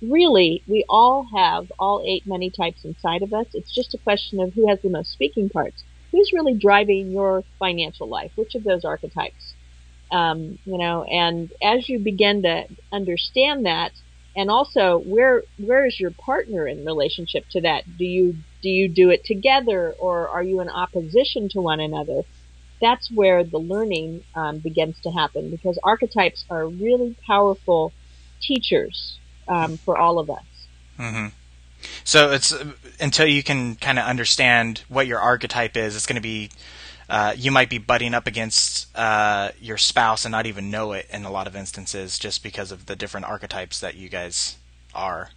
really, 0.01 0.63
we 0.67 0.85
all 0.89 1.27
have 1.35 1.71
all 1.79 2.03
eight 2.05 2.25
money 2.25 2.49
types 2.49 2.83
inside 2.83 3.21
of 3.21 3.33
us. 3.33 3.47
It's 3.53 3.73
just 3.73 3.93
a 3.93 3.99
question 3.99 4.39
of 4.39 4.53
who 4.53 4.67
has 4.67 4.81
the 4.81 4.89
most 4.89 5.11
speaking 5.11 5.49
parts. 5.49 5.83
Who's 6.11 6.33
really 6.33 6.55
driving 6.55 7.11
your 7.11 7.43
financial 7.59 8.07
life? 8.07 8.31
Which 8.35 8.55
of 8.55 8.63
those 8.63 8.83
archetypes? 8.83 9.53
Um, 10.11 10.57
you 10.65 10.77
know, 10.77 11.03
and 11.03 11.51
as 11.61 11.87
you 11.87 11.99
begin 11.99 12.43
to 12.43 12.65
understand 12.91 13.65
that, 13.65 13.91
and 14.35 14.49
also 14.49 14.97
where 14.99 15.43
where 15.57 15.85
is 15.85 15.99
your 15.99 16.11
partner 16.11 16.67
in 16.67 16.85
relationship 16.85 17.43
to 17.51 17.61
that? 17.61 17.83
Do 17.97 18.05
you 18.05 18.35
do 18.61 18.69
you 18.69 18.87
do 18.87 19.09
it 19.09 19.25
together, 19.25 19.93
or 19.99 20.29
are 20.29 20.43
you 20.43 20.61
in 20.61 20.69
opposition 20.69 21.49
to 21.49 21.61
one 21.61 21.79
another? 21.79 22.21
That's 22.81 23.09
where 23.11 23.43
the 23.43 23.57
learning 23.57 24.23
um, 24.35 24.59
begins 24.59 24.97
to 25.03 25.11
happen 25.11 25.51
because 25.51 25.77
archetypes 25.83 26.45
are 26.49 26.67
really 26.67 27.15
powerful 27.27 27.91
teachers 28.41 29.17
um, 29.47 29.77
for 29.77 29.97
all 29.97 30.19
of 30.19 30.29
us. 30.29 30.45
hmm 30.97 31.27
So 32.03 32.31
it's 32.31 32.55
until 32.99 33.27
you 33.27 33.43
can 33.43 33.75
kind 33.75 33.99
of 33.99 34.05
understand 34.05 34.83
what 34.87 35.07
your 35.07 35.19
archetype 35.19 35.75
is, 35.75 35.95
it's 35.95 36.05
going 36.05 36.15
to 36.15 36.21
be. 36.21 36.49
Uh, 37.09 37.33
you 37.35 37.51
might 37.51 37.69
be 37.69 37.79
butting 37.79 38.13
up 38.13 38.27
against 38.27 38.95
uh, 38.95 39.49
your 39.59 39.77
spouse 39.77 40.25
and 40.25 40.31
not 40.31 40.45
even 40.45 40.69
know 40.69 40.91
it 40.93 41.07
in 41.11 41.25
a 41.25 41.31
lot 41.31 41.47
of 41.47 41.55
instances, 41.55 42.19
just 42.19 42.43
because 42.43 42.71
of 42.71 42.85
the 42.85 42.95
different 42.95 43.25
archetypes 43.25 43.79
that 43.79 43.95
you 43.95 44.09
guys 44.09 44.57
are. 44.93 45.29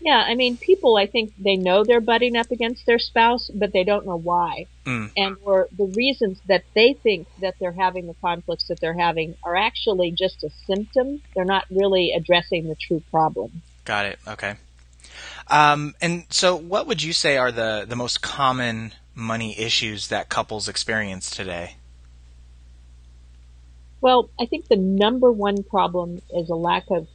Yeah, 0.00 0.22
I 0.26 0.34
mean, 0.34 0.58
people, 0.58 0.96
I 0.96 1.06
think 1.06 1.32
they 1.38 1.56
know 1.56 1.82
they're 1.82 2.00
butting 2.00 2.36
up 2.36 2.50
against 2.50 2.84
their 2.84 2.98
spouse, 2.98 3.50
but 3.52 3.72
they 3.72 3.82
don't 3.82 4.04
know 4.04 4.18
why. 4.18 4.66
Mm. 4.84 5.10
And 5.16 5.36
or 5.42 5.68
the 5.76 5.86
reasons 5.86 6.38
that 6.46 6.64
they 6.74 6.92
think 6.92 7.26
that 7.40 7.54
they're 7.58 7.72
having 7.72 8.06
the 8.06 8.14
conflicts 8.14 8.68
that 8.68 8.78
they're 8.78 8.98
having 8.98 9.34
are 9.42 9.56
actually 9.56 10.10
just 10.10 10.44
a 10.44 10.50
symptom. 10.66 11.22
They're 11.34 11.46
not 11.46 11.64
really 11.70 12.12
addressing 12.12 12.68
the 12.68 12.76
true 12.76 13.02
problem. 13.10 13.62
Got 13.84 14.06
it. 14.06 14.18
Okay. 14.28 14.56
Um, 15.48 15.94
and 16.00 16.26
so, 16.28 16.54
what 16.54 16.86
would 16.86 17.02
you 17.02 17.12
say 17.12 17.36
are 17.36 17.50
the 17.50 17.86
the 17.88 17.96
most 17.96 18.20
common 18.20 18.92
money 19.16 19.58
issues 19.58 20.08
that 20.08 20.28
couples 20.28 20.68
experience 20.68 21.30
today? 21.30 21.76
Well, 24.00 24.30
I 24.38 24.46
think 24.46 24.68
the 24.68 24.76
number 24.76 25.32
one 25.32 25.62
problem 25.64 26.20
is 26.30 26.50
a 26.50 26.54
lack 26.54 26.84
of 26.90 27.08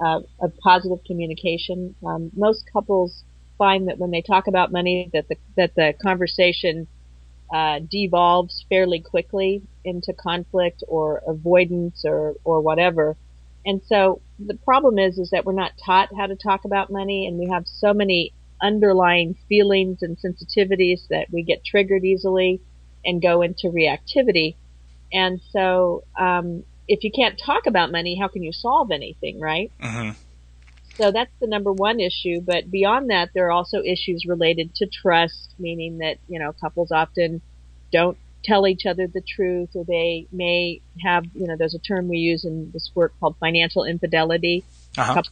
uh, 0.00 0.20
of 0.40 0.56
positive 0.58 1.04
communication. 1.04 1.94
Um, 2.04 2.32
most 2.34 2.64
couples 2.72 3.22
find 3.58 3.88
that 3.88 3.98
when 3.98 4.10
they 4.10 4.22
talk 4.22 4.46
about 4.48 4.72
money, 4.72 5.10
that 5.12 5.28
the 5.28 5.36
that 5.56 5.74
the 5.76 5.94
conversation 6.02 6.88
uh, 7.52 7.80
devolves 7.88 8.64
fairly 8.68 9.00
quickly 9.00 9.62
into 9.84 10.14
conflict 10.14 10.82
or 10.88 11.22
avoidance 11.26 12.02
or 12.04 12.34
or 12.44 12.60
whatever. 12.62 13.16
And 13.64 13.82
so 13.86 14.20
the 14.38 14.54
problem 14.54 14.98
is 14.98 15.18
is 15.18 15.30
that 15.30 15.44
we're 15.44 15.52
not 15.52 15.72
taught 15.84 16.08
how 16.16 16.26
to 16.26 16.34
talk 16.34 16.64
about 16.64 16.90
money, 16.90 17.26
and 17.26 17.38
we 17.38 17.50
have 17.50 17.68
so 17.68 17.92
many 17.92 18.32
underlying 18.62 19.36
feelings 19.48 19.98
and 20.02 20.16
sensitivities 20.18 21.00
that 21.08 21.26
we 21.30 21.42
get 21.42 21.64
triggered 21.64 22.04
easily 22.04 22.60
and 23.04 23.20
go 23.20 23.42
into 23.42 23.68
reactivity. 23.68 24.56
And 25.12 25.40
so, 25.50 26.04
um, 26.18 26.64
if 26.88 27.04
you 27.04 27.10
can't 27.14 27.40
talk 27.44 27.66
about 27.66 27.92
money, 27.92 28.18
how 28.18 28.28
can 28.28 28.42
you 28.42 28.52
solve 28.52 28.90
anything, 28.90 29.40
right? 29.40 29.70
hmm 29.80 30.10
So 30.96 31.10
that's 31.10 31.32
the 31.40 31.46
number 31.46 31.72
one 31.72 32.00
issue. 32.00 32.40
But 32.40 32.70
beyond 32.70 33.10
that, 33.10 33.30
there 33.34 33.46
are 33.46 33.52
also 33.52 33.82
issues 33.82 34.24
related 34.26 34.74
to 34.76 34.86
trust, 34.86 35.54
meaning 35.58 35.98
that, 35.98 36.18
you 36.28 36.38
know, 36.38 36.52
couples 36.60 36.90
often 36.90 37.40
don't 37.92 38.16
tell 38.44 38.66
each 38.66 38.86
other 38.86 39.06
the 39.06 39.22
truth 39.22 39.70
or 39.74 39.84
they 39.84 40.26
may 40.32 40.80
have, 41.04 41.24
you 41.34 41.46
know, 41.46 41.56
there's 41.56 41.74
a 41.74 41.78
term 41.78 42.08
we 42.08 42.18
use 42.18 42.44
in 42.44 42.70
this 42.72 42.90
work 42.94 43.12
called 43.20 43.36
financial 43.38 43.84
infidelity. 43.84 44.64
Uh-huh. 44.98 45.22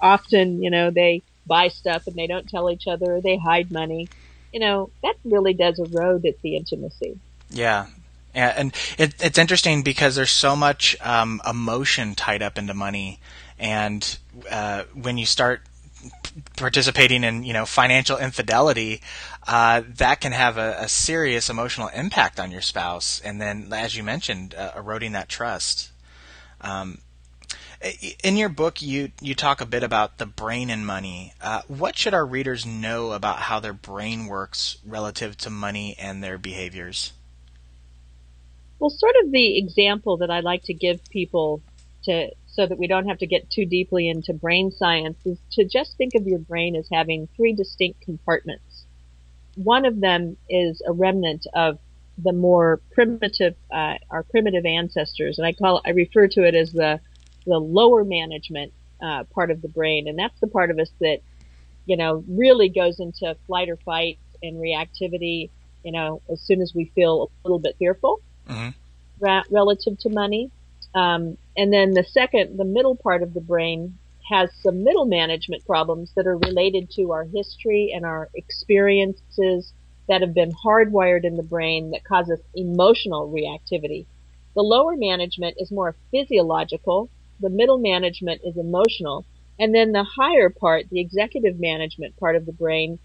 Often, 0.00 0.62
you 0.62 0.70
know, 0.70 0.90
they 0.90 1.22
buy 1.48 1.68
stuff 1.68 2.06
and 2.06 2.14
they 2.14 2.26
don't 2.26 2.48
tell 2.48 2.70
each 2.70 2.86
other 2.86 3.20
they 3.20 3.36
hide 3.36 3.72
money. 3.72 4.08
You 4.52 4.60
know, 4.60 4.90
that 5.02 5.16
really 5.24 5.54
does 5.54 5.78
erode 5.78 6.24
at 6.26 6.40
the 6.42 6.56
intimacy. 6.56 7.18
Yeah. 7.50 7.86
Yeah, 8.34 8.54
and 8.56 8.74
it, 8.98 9.14
it's 9.20 9.38
interesting 9.38 9.82
because 9.82 10.14
there's 10.14 10.30
so 10.30 10.54
much 10.54 10.96
um, 11.00 11.40
emotion 11.48 12.14
tied 12.14 12.42
up 12.42 12.58
into 12.58 12.74
money, 12.74 13.18
and 13.58 14.18
uh, 14.50 14.84
when 14.94 15.16
you 15.18 15.26
start 15.26 15.62
participating 16.56 17.24
in 17.24 17.42
you 17.42 17.52
know 17.52 17.64
financial 17.64 18.18
infidelity, 18.18 19.00
uh, 19.46 19.82
that 19.96 20.20
can 20.20 20.32
have 20.32 20.58
a, 20.58 20.76
a 20.80 20.88
serious 20.88 21.48
emotional 21.48 21.88
impact 21.88 22.38
on 22.38 22.50
your 22.50 22.60
spouse, 22.60 23.20
and 23.24 23.40
then 23.40 23.72
as 23.72 23.96
you 23.96 24.04
mentioned, 24.04 24.54
uh, 24.54 24.72
eroding 24.76 25.12
that 25.12 25.28
trust. 25.28 25.90
Um, 26.60 26.98
in 28.24 28.36
your 28.36 28.48
book, 28.48 28.82
you 28.82 29.12
you 29.20 29.34
talk 29.34 29.60
a 29.60 29.66
bit 29.66 29.82
about 29.82 30.18
the 30.18 30.26
brain 30.26 30.70
and 30.70 30.86
money. 30.86 31.34
Uh, 31.40 31.62
what 31.68 31.96
should 31.96 32.14
our 32.14 32.26
readers 32.26 32.66
know 32.66 33.12
about 33.12 33.38
how 33.38 33.60
their 33.60 33.72
brain 33.72 34.26
works 34.26 34.78
relative 34.84 35.36
to 35.38 35.50
money 35.50 35.94
and 35.98 36.22
their 36.22 36.38
behaviors? 36.38 37.12
Well, 38.78 38.90
sort 38.90 39.14
of 39.22 39.30
the 39.30 39.58
example 39.58 40.18
that 40.18 40.30
I 40.30 40.40
like 40.40 40.64
to 40.64 40.74
give 40.74 41.04
people 41.10 41.62
to 42.04 42.30
so 42.46 42.66
that 42.66 42.78
we 42.78 42.88
don't 42.88 43.06
have 43.06 43.18
to 43.18 43.26
get 43.26 43.50
too 43.50 43.64
deeply 43.64 44.08
into 44.08 44.32
brain 44.32 44.72
science 44.72 45.18
is 45.24 45.38
to 45.52 45.64
just 45.64 45.96
think 45.96 46.14
of 46.16 46.26
your 46.26 46.40
brain 46.40 46.74
as 46.74 46.88
having 46.92 47.28
three 47.36 47.52
distinct 47.52 48.00
compartments. 48.00 48.84
One 49.54 49.84
of 49.84 50.00
them 50.00 50.36
is 50.48 50.82
a 50.84 50.92
remnant 50.92 51.46
of 51.54 51.78
the 52.16 52.32
more 52.32 52.80
primitive, 52.92 53.54
uh, 53.70 53.94
our 54.10 54.24
primitive 54.24 54.66
ancestors, 54.66 55.38
and 55.38 55.46
I 55.46 55.52
call 55.52 55.80
I 55.84 55.90
refer 55.90 56.26
to 56.28 56.42
it 56.44 56.56
as 56.56 56.72
the 56.72 57.00
the 57.48 57.58
lower 57.58 58.04
management 58.04 58.72
uh, 59.02 59.24
part 59.34 59.50
of 59.50 59.62
the 59.62 59.68
brain, 59.68 60.08
and 60.08 60.18
that's 60.18 60.38
the 60.40 60.46
part 60.46 60.70
of 60.70 60.78
us 60.78 60.90
that 61.00 61.20
you 61.86 61.96
know 61.96 62.24
really 62.28 62.68
goes 62.68 63.00
into 63.00 63.36
flight 63.46 63.68
or 63.68 63.76
fight 63.84 64.18
and 64.42 64.56
reactivity. 64.56 65.50
You 65.82 65.92
know, 65.92 66.22
as 66.30 66.40
soon 66.42 66.60
as 66.60 66.72
we 66.74 66.92
feel 66.94 67.30
a 67.44 67.48
little 67.48 67.58
bit 67.60 67.76
fearful 67.78 68.20
Mhm. 68.48 68.74
ra- 69.20 69.44
relative 69.50 69.98
to 70.00 70.10
money. 70.10 70.50
Um, 70.94 71.36
and 71.56 71.72
then 71.72 71.92
the 71.92 72.04
second, 72.04 72.56
the 72.56 72.64
middle 72.64 72.96
part 72.96 73.22
of 73.22 73.34
the 73.34 73.40
brain 73.40 73.98
has 74.28 74.50
some 74.62 74.84
middle 74.84 75.06
management 75.06 75.64
problems 75.66 76.12
that 76.16 76.26
are 76.26 76.36
related 76.36 76.90
to 76.90 77.12
our 77.12 77.24
history 77.24 77.92
and 77.94 78.04
our 78.04 78.28
experiences 78.34 79.72
that 80.08 80.20
have 80.20 80.34
been 80.34 80.52
hardwired 80.52 81.24
in 81.24 81.36
the 81.36 81.42
brain 81.42 81.90
that 81.90 82.04
cause 82.04 82.30
us 82.30 82.40
emotional 82.54 83.30
reactivity. 83.30 84.06
The 84.54 84.62
lower 84.62 84.96
management 84.96 85.56
is 85.58 85.70
more 85.70 85.96
physiological. 86.10 87.08
The 87.40 87.50
middle 87.50 87.78
management 87.78 88.42
is 88.44 88.56
emotional. 88.56 89.24
And 89.58 89.74
then 89.74 89.92
the 89.92 90.04
higher 90.04 90.50
part, 90.50 90.88
the 90.90 91.00
executive 91.00 91.58
management 91.58 92.16
part 92.16 92.36
of 92.36 92.46
the 92.46 92.52
brain, 92.52 92.98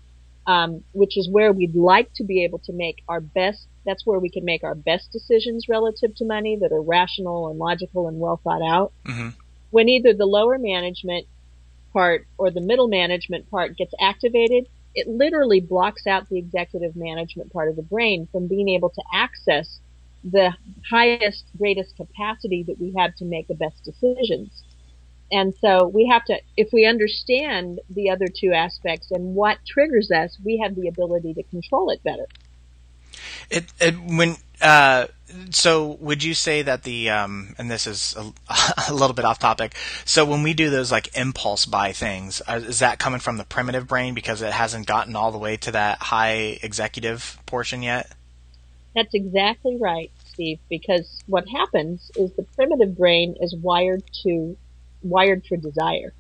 um, 0.46 0.84
which 0.92 1.18
is 1.18 1.30
where 1.30 1.52
we'd 1.52 1.76
like 1.76 2.14
to 2.16 2.24
be 2.24 2.44
able 2.44 2.60
to 2.60 2.74
make 2.74 3.04
our 3.08 3.22
best. 3.22 3.68
That's 3.86 4.06
where 4.06 4.20
we 4.20 4.30
can 4.30 4.46
make 4.46 4.64
our 4.64 4.76
best 4.76 5.12
decisions 5.12 5.68
relative 5.68 6.16
to 6.16 6.26
money 6.26 6.58
that 6.62 6.72
are 6.72 6.82
rational 6.82 7.50
and 7.50 7.58
logical 7.58 8.08
and 8.08 8.20
well 8.20 8.40
thought 8.44 8.62
out. 8.62 8.94
hmm 9.06 9.30
When 9.72 9.90
either 9.90 10.14
the 10.14 10.26
lower 10.26 10.58
management 10.60 11.28
part 11.92 12.28
or 12.38 12.52
the 12.52 12.62
middle 12.62 12.88
management 12.88 13.50
part 13.50 13.78
gets 13.78 13.94
activated, 14.00 14.68
it 14.96 15.08
literally 15.08 15.60
blocks 15.60 16.06
out 16.06 16.30
the 16.30 16.38
executive 16.38 16.96
management 16.96 17.52
part 17.52 17.70
of 17.70 17.76
the 17.76 17.82
brain 17.82 18.28
from 18.32 18.48
being 18.48 18.70
able 18.70 18.90
to 18.90 19.04
access 19.14 19.80
the 20.24 20.54
highest, 20.90 21.46
greatest 21.58 21.96
capacity 21.98 22.64
that 22.64 22.80
we 22.80 22.94
have 22.98 23.16
to 23.16 23.26
make 23.26 23.48
the 23.48 23.56
best 23.56 23.84
decisions. 23.84 24.64
and 25.32 25.54
so 25.56 25.88
we 25.88 26.08
have 26.08 26.24
to, 26.26 26.40
if 26.58 26.70
we 26.72 26.86
understand 26.86 27.80
the 27.90 28.10
other 28.10 28.28
two 28.28 28.54
aspects 28.54 29.12
and 29.12 29.36
what 29.36 29.58
triggers 29.66 30.12
us, 30.12 30.38
we 30.44 30.58
have 30.58 30.76
the 30.76 30.88
ability 30.88 31.34
to 31.34 31.44
control 31.44 31.90
it 31.90 32.04
better. 32.04 32.28
It, 33.50 33.66
it 33.80 33.96
when 34.00 34.38
uh, 34.62 35.08
so 35.52 35.98
would 36.00 36.24
you 36.24 36.34
say 36.34 36.62
that 36.62 36.84
the 36.84 37.10
um, 37.10 37.56
and 37.58 37.70
this 37.70 37.88
is 37.88 38.16
a, 38.18 38.34
a, 38.90 38.94
little 38.94 39.14
bit 39.14 39.26
off 39.26 39.40
topic. 39.40 39.76
So 40.06 40.26
when 40.26 40.44
we 40.44 40.54
do 40.54 40.70
those 40.70 40.92
like 40.92 41.16
impulse 41.18 41.66
buy 41.66 41.92
things, 41.92 42.42
uh, 42.48 42.62
is 42.64 42.80
that 42.80 43.00
coming 43.00 43.20
from 43.20 43.38
the 43.38 43.44
primitive 43.44 43.88
brain 43.88 44.14
because 44.14 44.42
it 44.42 44.54
hasn't 44.54 44.88
gotten 44.88 45.16
all 45.16 45.32
the 45.32 45.38
way 45.38 45.58
to 45.58 45.72
that 45.72 45.98
high 46.00 46.60
executive 46.62 47.38
portion 47.46 47.84
yet? 47.84 48.12
That's 48.96 49.14
exactly 49.14 49.78
right, 49.80 50.12
Steve. 50.26 50.60
Because 50.70 51.22
what 51.28 51.48
happens 51.48 52.12
is 52.16 52.32
the 52.34 52.44
primitive 52.56 52.98
brain 52.98 53.36
is 53.40 53.56
wired 53.56 54.04
to 54.24 54.58
wired 55.02 55.46
for 55.46 55.58
desire. 55.58 56.14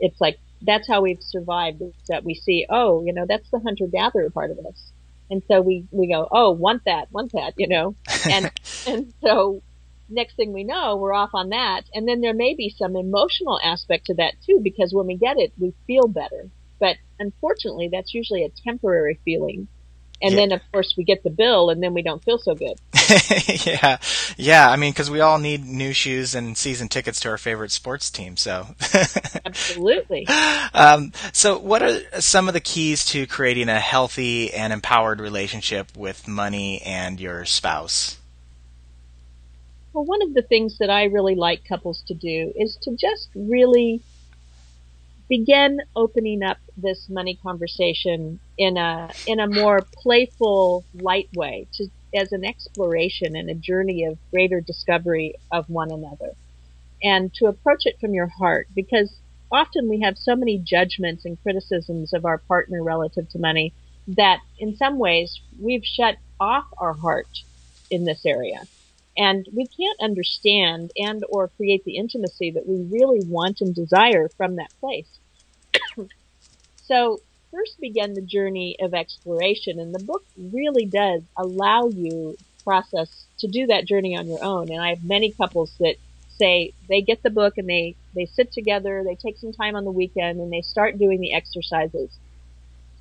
It's 0.00 0.20
like 0.20 0.38
that's 0.62 0.88
how 0.88 1.02
we've 1.02 1.22
survived. 1.22 1.82
That 2.08 2.24
we 2.24 2.34
see, 2.34 2.66
oh, 2.68 3.04
you 3.04 3.12
know, 3.12 3.26
that's 3.26 3.50
the 3.50 3.60
hunter 3.60 3.86
gatherer 3.86 4.30
part 4.30 4.50
of 4.50 4.58
us 4.58 4.92
and 5.30 5.42
so 5.48 5.60
we, 5.60 5.86
we 5.90 6.08
go, 6.08 6.28
oh, 6.30 6.52
want 6.52 6.84
that, 6.86 7.12
want 7.12 7.32
that, 7.32 7.54
you 7.56 7.68
know, 7.68 7.94
and, 8.30 8.50
and 8.86 9.12
so 9.22 9.62
next 10.08 10.36
thing 10.36 10.52
we 10.52 10.64
know, 10.64 10.96
we're 10.96 11.12
off 11.12 11.30
on 11.34 11.50
that. 11.50 11.82
And 11.92 12.08
then 12.08 12.20
there 12.20 12.34
may 12.34 12.54
be 12.54 12.74
some 12.76 12.96
emotional 12.96 13.60
aspect 13.62 14.06
to 14.06 14.14
that 14.14 14.34
too, 14.46 14.60
because 14.62 14.92
when 14.92 15.06
we 15.06 15.16
get 15.16 15.38
it, 15.38 15.52
we 15.58 15.74
feel 15.86 16.08
better. 16.08 16.48
But 16.80 16.96
unfortunately, 17.18 17.90
that's 17.92 18.14
usually 18.14 18.44
a 18.44 18.50
temporary 18.64 19.20
feeling. 19.24 19.68
And 20.20 20.32
yeah. 20.32 20.40
then, 20.40 20.52
of 20.52 20.60
course, 20.72 20.94
we 20.96 21.04
get 21.04 21.22
the 21.22 21.30
bill, 21.30 21.70
and 21.70 21.80
then 21.80 21.94
we 21.94 22.02
don't 22.02 22.22
feel 22.24 22.38
so 22.38 22.54
good. 22.56 22.76
yeah, 23.66 23.98
yeah. 24.36 24.68
I 24.68 24.74
mean, 24.74 24.90
because 24.90 25.10
we 25.10 25.20
all 25.20 25.38
need 25.38 25.64
new 25.64 25.92
shoes 25.92 26.34
and 26.34 26.58
season 26.58 26.88
tickets 26.88 27.20
to 27.20 27.28
our 27.28 27.38
favorite 27.38 27.70
sports 27.70 28.10
team. 28.10 28.36
So, 28.36 28.66
absolutely. 29.46 30.26
Um, 30.74 31.12
so, 31.32 31.58
what 31.58 31.84
are 31.84 32.20
some 32.20 32.48
of 32.48 32.54
the 32.54 32.60
keys 32.60 33.04
to 33.06 33.28
creating 33.28 33.68
a 33.68 33.78
healthy 33.78 34.52
and 34.52 34.72
empowered 34.72 35.20
relationship 35.20 35.96
with 35.96 36.26
money 36.26 36.82
and 36.82 37.20
your 37.20 37.44
spouse? 37.44 38.18
Well, 39.92 40.04
one 40.04 40.22
of 40.22 40.34
the 40.34 40.42
things 40.42 40.78
that 40.78 40.90
I 40.90 41.04
really 41.04 41.36
like 41.36 41.64
couples 41.64 42.02
to 42.08 42.14
do 42.14 42.52
is 42.56 42.76
to 42.82 42.96
just 42.96 43.28
really 43.36 44.02
begin 45.28 45.80
opening 45.94 46.42
up 46.42 46.58
this 46.76 47.08
money 47.08 47.38
conversation 47.40 48.40
in 48.58 48.76
a 48.76 49.10
in 49.26 49.40
a 49.40 49.46
more 49.46 49.80
playful, 50.02 50.84
light 50.94 51.28
way, 51.34 51.66
to, 51.74 51.88
as 52.14 52.32
an 52.32 52.44
exploration 52.44 53.36
and 53.36 53.48
a 53.48 53.54
journey 53.54 54.04
of 54.04 54.18
greater 54.30 54.60
discovery 54.60 55.34
of 55.52 55.70
one 55.70 55.90
another, 55.92 56.32
and 57.02 57.32
to 57.34 57.46
approach 57.46 57.86
it 57.86 57.98
from 58.00 58.12
your 58.12 58.26
heart, 58.26 58.66
because 58.74 59.16
often 59.50 59.88
we 59.88 60.00
have 60.00 60.18
so 60.18 60.34
many 60.34 60.58
judgments 60.58 61.24
and 61.24 61.40
criticisms 61.42 62.12
of 62.12 62.24
our 62.24 62.38
partner 62.38 62.82
relative 62.82 63.28
to 63.30 63.38
money 63.38 63.72
that 64.08 64.40
in 64.58 64.76
some 64.76 64.98
ways 64.98 65.40
we've 65.60 65.84
shut 65.84 66.16
off 66.40 66.64
our 66.78 66.94
heart 66.94 67.28
in 67.90 68.04
this 68.04 68.24
area 68.26 68.62
and 69.18 69.46
we 69.52 69.66
can't 69.66 70.00
understand 70.00 70.92
and 70.96 71.24
or 71.28 71.48
create 71.48 71.84
the 71.84 71.96
intimacy 71.96 72.52
that 72.52 72.66
we 72.66 72.82
really 72.84 73.20
want 73.24 73.60
and 73.60 73.74
desire 73.74 74.28
from 74.36 74.56
that 74.56 74.72
place. 74.80 75.18
so 76.76 77.20
first 77.50 77.80
begin 77.80 78.14
the 78.14 78.22
journey 78.22 78.76
of 78.80 78.94
exploration 78.94 79.78
and 79.78 79.94
the 79.94 79.98
book 79.98 80.22
really 80.36 80.86
does 80.86 81.22
allow 81.36 81.88
you 81.88 82.36
process 82.64 83.24
to 83.38 83.48
do 83.48 83.66
that 83.66 83.86
journey 83.86 84.16
on 84.16 84.28
your 84.28 84.42
own. 84.44 84.70
And 84.70 84.80
I 84.80 84.90
have 84.90 85.02
many 85.02 85.32
couples 85.32 85.72
that 85.80 85.96
say 86.28 86.72
they 86.88 87.00
get 87.00 87.22
the 87.22 87.30
book 87.30 87.54
and 87.56 87.68
they, 87.68 87.96
they 88.14 88.26
sit 88.26 88.52
together, 88.52 89.02
they 89.04 89.14
take 89.14 89.38
some 89.38 89.52
time 89.52 89.74
on 89.74 89.84
the 89.84 89.90
weekend 89.90 90.38
and 90.40 90.52
they 90.52 90.60
start 90.60 90.98
doing 90.98 91.20
the 91.20 91.32
exercises. 91.32 92.10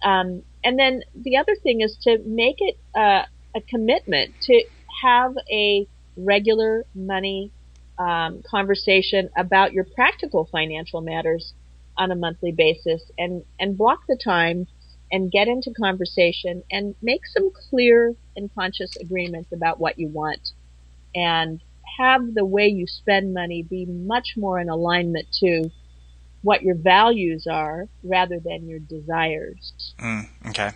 Um, 0.03 0.43
and 0.63 0.77
then 0.79 1.03
the 1.15 1.37
other 1.37 1.55
thing 1.55 1.81
is 1.81 1.97
to 2.03 2.17
make 2.25 2.57
it 2.59 2.77
uh, 2.95 3.23
a 3.55 3.61
commitment 3.67 4.33
to 4.43 4.63
have 5.01 5.35
a 5.51 5.87
regular 6.15 6.85
money 6.95 7.51
um, 7.99 8.43
conversation 8.49 9.29
about 9.35 9.73
your 9.73 9.83
practical 9.83 10.47
financial 10.51 11.01
matters 11.01 11.53
on 11.97 12.11
a 12.11 12.15
monthly 12.15 12.51
basis 12.51 13.01
and, 13.17 13.43
and 13.59 13.77
block 13.77 13.99
the 14.07 14.19
time 14.23 14.67
and 15.11 15.31
get 15.31 15.47
into 15.47 15.71
conversation 15.71 16.63
and 16.71 16.95
make 17.01 17.21
some 17.25 17.49
clear 17.69 18.13
and 18.35 18.53
conscious 18.53 18.95
agreements 18.97 19.51
about 19.51 19.79
what 19.79 19.97
you 19.97 20.07
want 20.09 20.51
and 21.15 21.61
have 21.97 22.33
the 22.33 22.45
way 22.45 22.67
you 22.67 22.85
spend 22.85 23.33
money 23.33 23.63
be 23.63 23.85
much 23.85 24.35
more 24.37 24.59
in 24.59 24.69
alignment 24.69 25.25
to 25.31 25.71
what 26.41 26.61
your 26.61 26.75
values 26.75 27.47
are 27.49 27.87
rather 28.03 28.39
than 28.39 28.67
your 28.67 28.79
desires. 28.79 29.93
Mm, 29.99 30.27
okay. 30.49 30.71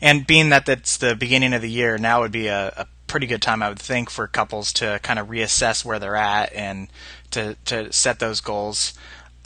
And 0.00 0.26
being 0.26 0.50
that 0.50 0.66
that's 0.66 0.96
the 0.96 1.14
beginning 1.14 1.52
of 1.52 1.62
the 1.62 1.70
year, 1.70 1.98
now 1.98 2.20
would 2.20 2.32
be 2.32 2.46
a, 2.46 2.68
a 2.76 2.86
pretty 3.06 3.26
good 3.26 3.42
time, 3.42 3.62
I 3.62 3.68
would 3.68 3.78
think, 3.78 4.08
for 4.08 4.26
couples 4.26 4.72
to 4.74 5.00
kind 5.02 5.18
of 5.18 5.28
reassess 5.28 5.84
where 5.84 5.98
they're 5.98 6.16
at 6.16 6.52
and 6.52 6.88
to 7.32 7.56
to 7.66 7.92
set 7.92 8.18
those 8.18 8.40
goals. 8.40 8.94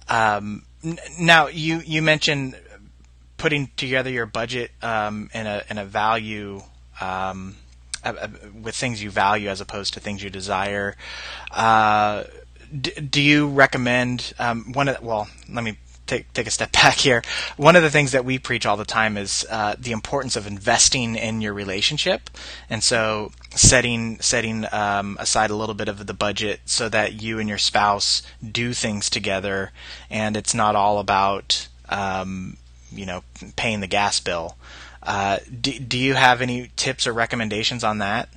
Um, 0.09 0.63
now, 1.19 1.49
you 1.49 1.81
you 1.81 2.03
mentioned 2.03 2.57
putting 3.37 3.71
together 3.77 4.11
your 4.11 4.27
budget 4.27 4.71
um, 4.83 5.31
in 5.35 5.47
a 5.47 5.63
in 5.71 5.79
a 5.79 5.85
value. 5.85 6.63
Um, 7.01 7.57
with 8.63 8.75
things 8.75 9.03
you 9.03 9.11
value 9.11 9.49
as 9.49 9.61
opposed 9.61 9.93
to 9.95 10.01
things 10.01 10.23
you 10.23 10.31
desire. 10.31 10.97
Uh, 11.51 12.25
d- 12.81 12.93
do 12.93 13.21
you 13.21 13.49
recommend 13.49 14.33
um, 14.39 14.73
one 14.73 14.89
of? 14.89 15.03
Well, 15.03 15.29
let 15.49 15.65
me 15.65 15.79
take 16.07 16.33
take 16.33 16.47
a 16.47 16.51
step 16.51 16.73
back 16.81 16.95
here. 16.95 17.23
One 17.57 17.77
of 17.77 17.83
the 17.83 17.91
things 17.91 18.13
that 18.13 18.25
we 18.25 18.39
preach 18.39 18.67
all 18.67 18.77
the 18.77 18.85
time 18.85 19.17
is 19.17 19.47
uh, 19.51 19.77
the 19.79 19.93
importance 19.93 20.37
of 20.37 20.47
investing 20.47 21.15
in 21.17 21.41
your 21.41 21.53
relationship, 21.53 22.31
and 22.69 22.83
so 22.83 23.33
setting 23.59 24.21
setting 24.21 24.65
um, 24.73 25.17
aside 25.21 25.51
a 25.51 25.57
little 25.57 25.75
bit 25.75 25.89
of 25.89 26.07
the 26.07 26.15
budget 26.15 26.61
so 26.65 26.89
that 26.89 27.21
you 27.21 27.39
and 27.39 27.49
your 27.49 27.59
spouse 27.59 28.23
do 28.43 28.73
things 28.73 29.11
together, 29.11 29.73
and 30.11 30.37
it's 30.37 30.55
not 30.55 30.77
all 30.77 30.99
about 30.99 31.69
um, 31.89 32.57
you 32.93 33.07
know 33.07 33.23
paying 33.57 33.81
the 33.81 33.87
gas 33.87 34.21
bill. 34.21 34.57
Uh, 35.03 35.39
do, 35.61 35.79
do 35.79 35.99
you 35.99 36.15
have 36.15 36.41
any 36.41 36.71
tips 36.77 37.07
or 37.07 37.13
recommendations 37.13 37.85
on 37.85 37.99
that? 37.99 38.29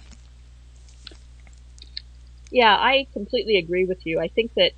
Yeah, 2.49 2.75
I 2.75 3.07
completely 3.13 3.57
agree 3.57 3.86
with 3.86 4.05
you. 4.05 4.19
I 4.19 4.27
think 4.27 4.53
that 4.55 4.71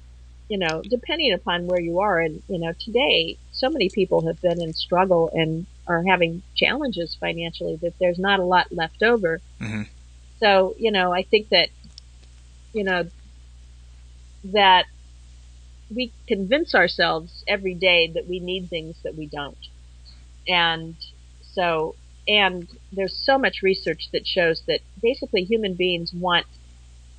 you 0.50 0.58
know, 0.58 0.82
depending 0.82 1.34
upon 1.34 1.68
where 1.68 1.80
you 1.80 2.00
are, 2.00 2.20
and 2.20 2.44
you 2.48 2.60
know, 2.60 2.74
today 2.74 3.38
so 3.52 3.70
many 3.70 3.90
people 3.90 4.28
have 4.28 4.42
been 4.42 4.62
in 4.62 4.74
struggle 4.74 5.30
and 5.34 5.66
are 5.88 6.04
having 6.04 6.42
challenges 6.56 7.16
financially 7.16 7.76
that 7.78 7.98
there's 8.00 8.20
not 8.20 8.40
a 8.40 8.44
lot 8.44 8.72
left 8.72 9.04
over. 9.04 9.40
Mm-hmm. 9.62 9.84
So, 10.44 10.76
you 10.78 10.92
know, 10.92 11.14
I 11.14 11.24
think 11.24 11.50
that, 11.50 11.70
you 12.74 12.84
know, 12.84 13.06
that 14.44 14.88
we 15.90 16.12
convince 16.28 16.76
ourselves 16.76 17.46
every 17.48 17.76
day 17.76 18.12
that 18.14 18.28
we 18.28 18.42
need 18.42 18.70
things 18.70 18.98
that 19.04 19.16
we 19.16 19.26
don't. 19.26 19.70
And 20.46 20.96
so, 21.54 21.96
and 22.28 22.68
there's 22.92 23.18
so 23.24 23.38
much 23.38 23.62
research 23.64 24.10
that 24.12 24.28
shows 24.28 24.64
that 24.68 24.82
basically 25.02 25.46
human 25.46 25.76
beings 25.76 26.12
want 26.14 26.46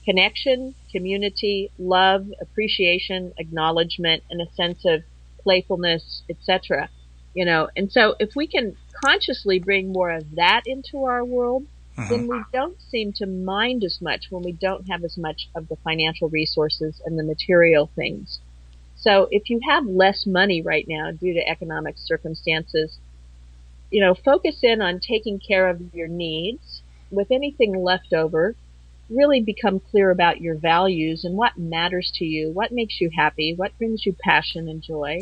connection, 0.04 0.74
community, 0.92 1.70
love, 1.78 2.26
appreciation, 2.42 3.32
acknowledgement, 3.38 4.22
and 4.28 4.42
a 4.42 4.52
sense 4.52 4.84
of 4.84 5.02
playfulness, 5.42 6.22
etc. 6.28 6.90
You 7.32 7.46
know, 7.46 7.70
and 7.74 7.90
so 7.90 8.16
if 8.20 8.36
we 8.36 8.46
can 8.46 8.76
consciously 9.02 9.58
bring 9.60 9.92
more 9.92 10.10
of 10.10 10.34
that 10.34 10.64
into 10.66 11.04
our 11.04 11.24
world, 11.24 11.64
uh-huh. 11.96 12.08
then 12.08 12.26
we 12.26 12.42
don't 12.52 12.80
seem 12.80 13.12
to 13.14 13.26
mind 13.26 13.84
as 13.84 14.00
much 14.00 14.26
when 14.30 14.42
we 14.42 14.52
don't 14.52 14.88
have 14.88 15.04
as 15.04 15.16
much 15.16 15.48
of 15.54 15.68
the 15.68 15.76
financial 15.76 16.28
resources 16.28 17.00
and 17.04 17.18
the 17.18 17.22
material 17.22 17.90
things. 17.94 18.40
So 18.96 19.28
if 19.30 19.50
you 19.50 19.60
have 19.68 19.86
less 19.86 20.26
money 20.26 20.62
right 20.62 20.86
now 20.88 21.10
due 21.10 21.34
to 21.34 21.48
economic 21.48 21.96
circumstances, 21.98 22.98
you 23.90 24.00
know, 24.00 24.14
focus 24.14 24.60
in 24.62 24.82
on 24.82 24.98
taking 24.98 25.38
care 25.38 25.68
of 25.68 25.94
your 25.94 26.08
needs. 26.08 26.82
With 27.10 27.30
anything 27.30 27.80
left 27.80 28.12
over, 28.12 28.56
really 29.08 29.40
become 29.40 29.78
clear 29.78 30.10
about 30.10 30.40
your 30.40 30.56
values 30.56 31.24
and 31.24 31.36
what 31.36 31.56
matters 31.56 32.10
to 32.16 32.24
you, 32.24 32.50
what 32.50 32.72
makes 32.72 33.00
you 33.00 33.10
happy, 33.14 33.54
what 33.54 33.76
brings 33.78 34.04
you 34.04 34.16
passion 34.18 34.68
and 34.68 34.82
joy. 34.82 35.20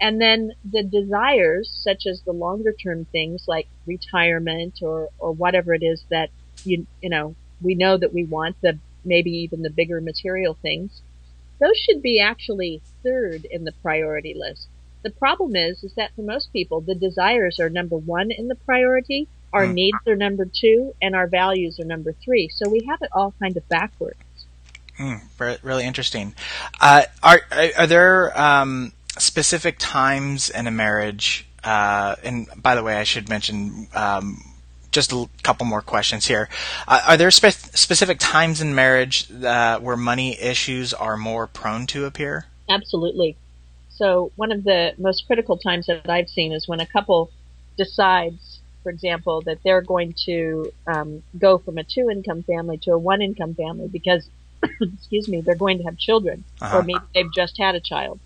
And 0.00 0.20
then 0.20 0.52
the 0.70 0.82
desires, 0.82 1.70
such 1.72 2.06
as 2.06 2.20
the 2.22 2.32
longer 2.32 2.72
term 2.72 3.06
things 3.06 3.44
like 3.46 3.68
retirement 3.86 4.80
or, 4.82 5.08
or 5.18 5.32
whatever 5.32 5.72
it 5.72 5.82
is 5.82 6.04
that 6.10 6.30
you, 6.64 6.86
you 7.00 7.10
know, 7.10 7.34
we 7.62 7.74
know 7.74 7.96
that 7.96 8.12
we 8.12 8.24
want, 8.24 8.56
the, 8.60 8.78
maybe 9.04 9.30
even 9.30 9.62
the 9.62 9.70
bigger 9.70 10.00
material 10.00 10.56
things, 10.60 11.00
those 11.60 11.76
should 11.76 12.02
be 12.02 12.20
actually 12.20 12.82
third 13.02 13.44
in 13.44 13.64
the 13.64 13.72
priority 13.82 14.34
list. 14.34 14.68
The 15.02 15.10
problem 15.10 15.54
is, 15.54 15.84
is 15.84 15.94
that 15.94 16.14
for 16.16 16.22
most 16.22 16.52
people, 16.52 16.80
the 16.80 16.94
desires 16.94 17.60
are 17.60 17.70
number 17.70 17.96
one 17.96 18.30
in 18.30 18.48
the 18.48 18.54
priority 18.54 19.28
our 19.54 19.66
mm. 19.66 19.74
needs 19.74 19.98
are 20.06 20.16
number 20.16 20.46
two 20.52 20.94
and 21.00 21.14
our 21.14 21.28
values 21.28 21.78
are 21.78 21.84
number 21.84 22.12
three. 22.12 22.50
So 22.52 22.68
we 22.68 22.84
have 22.90 23.00
it 23.02 23.10
all 23.12 23.32
kind 23.38 23.56
of 23.56 23.66
backwards. 23.68 24.18
Mm, 24.98 25.22
really 25.62 25.84
interesting. 25.84 26.34
Uh, 26.80 27.04
are, 27.22 27.40
are, 27.50 27.68
are 27.78 27.86
there 27.86 28.40
um, 28.40 28.92
specific 29.18 29.76
times 29.78 30.50
in 30.50 30.66
a 30.66 30.70
marriage? 30.70 31.46
Uh, 31.62 32.16
and 32.22 32.48
by 32.56 32.74
the 32.74 32.82
way, 32.82 32.96
I 32.96 33.04
should 33.04 33.28
mention 33.28 33.88
um, 33.94 34.42
just 34.90 35.12
a 35.12 35.28
couple 35.42 35.66
more 35.66 35.82
questions 35.82 36.26
here. 36.26 36.48
Uh, 36.86 37.00
are 37.08 37.16
there 37.16 37.30
spe- 37.30 37.76
specific 37.76 38.18
times 38.20 38.60
in 38.60 38.74
marriage 38.74 39.30
uh, 39.44 39.78
where 39.80 39.96
money 39.96 40.40
issues 40.40 40.94
are 40.94 41.16
more 41.16 41.46
prone 41.46 41.86
to 41.88 42.04
appear? 42.06 42.46
Absolutely. 42.68 43.36
So 43.90 44.32
one 44.36 44.50
of 44.50 44.64
the 44.64 44.94
most 44.98 45.26
critical 45.26 45.56
times 45.56 45.86
that 45.86 46.08
I've 46.08 46.28
seen 46.28 46.52
is 46.52 46.66
when 46.66 46.80
a 46.80 46.86
couple 46.86 47.30
decides, 47.76 48.60
for 48.82 48.90
example, 48.90 49.42
that 49.42 49.58
they're 49.64 49.82
going 49.82 50.14
to 50.24 50.72
um, 50.86 51.22
go 51.38 51.58
from 51.58 51.78
a 51.78 51.84
two-income 51.84 52.42
family 52.42 52.78
to 52.78 52.92
a 52.92 52.98
one-income 52.98 53.54
family 53.54 53.88
because, 53.88 54.28
excuse 54.80 55.28
me, 55.28 55.40
they're 55.40 55.54
going 55.54 55.78
to 55.78 55.84
have 55.84 55.96
children, 55.96 56.44
uh-huh. 56.60 56.78
or 56.78 56.82
maybe 56.82 57.00
they've 57.14 57.32
just 57.32 57.56
had 57.58 57.74
a 57.74 57.80
child, 57.80 58.18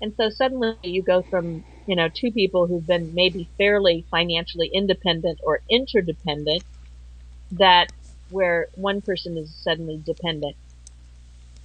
and 0.00 0.14
so 0.16 0.30
suddenly 0.30 0.76
you 0.82 1.02
go 1.02 1.22
from 1.30 1.64
you 1.86 1.96
know 1.96 2.08
two 2.14 2.32
people 2.32 2.66
who've 2.66 2.86
been 2.86 3.14
maybe 3.14 3.50
fairly 3.58 4.06
financially 4.10 4.70
independent 4.74 5.40
or 5.44 5.62
interdependent, 5.70 6.64
that 7.52 7.88
where 8.28 8.68
one 8.74 9.02
person 9.02 9.36
is 9.38 9.54
suddenly 9.62 9.98
dependent, 10.04 10.56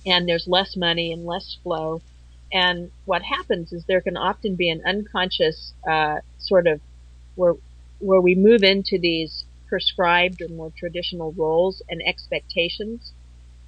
and 0.05 0.27
there's 0.27 0.47
less 0.47 0.75
money 0.77 1.11
and 1.13 1.25
less 1.25 1.57
flow. 1.63 2.03
And 2.51 2.91
what 3.05 3.23
happens 3.23 3.73
is 3.73 3.85
there 3.85 4.01
can 4.01 4.17
often 4.17 4.55
be 4.55 4.69
an 4.69 4.81
unconscious 4.85 5.73
uh, 5.89 6.19
sort 6.37 6.67
of 6.67 6.81
where 7.35 7.55
where 7.99 8.21
we 8.21 8.35
move 8.35 8.63
into 8.63 8.99
these 8.99 9.45
prescribed 9.67 10.41
or 10.41 10.49
more 10.49 10.71
traditional 10.77 11.33
roles 11.33 11.81
and 11.89 12.01
expectations. 12.05 13.13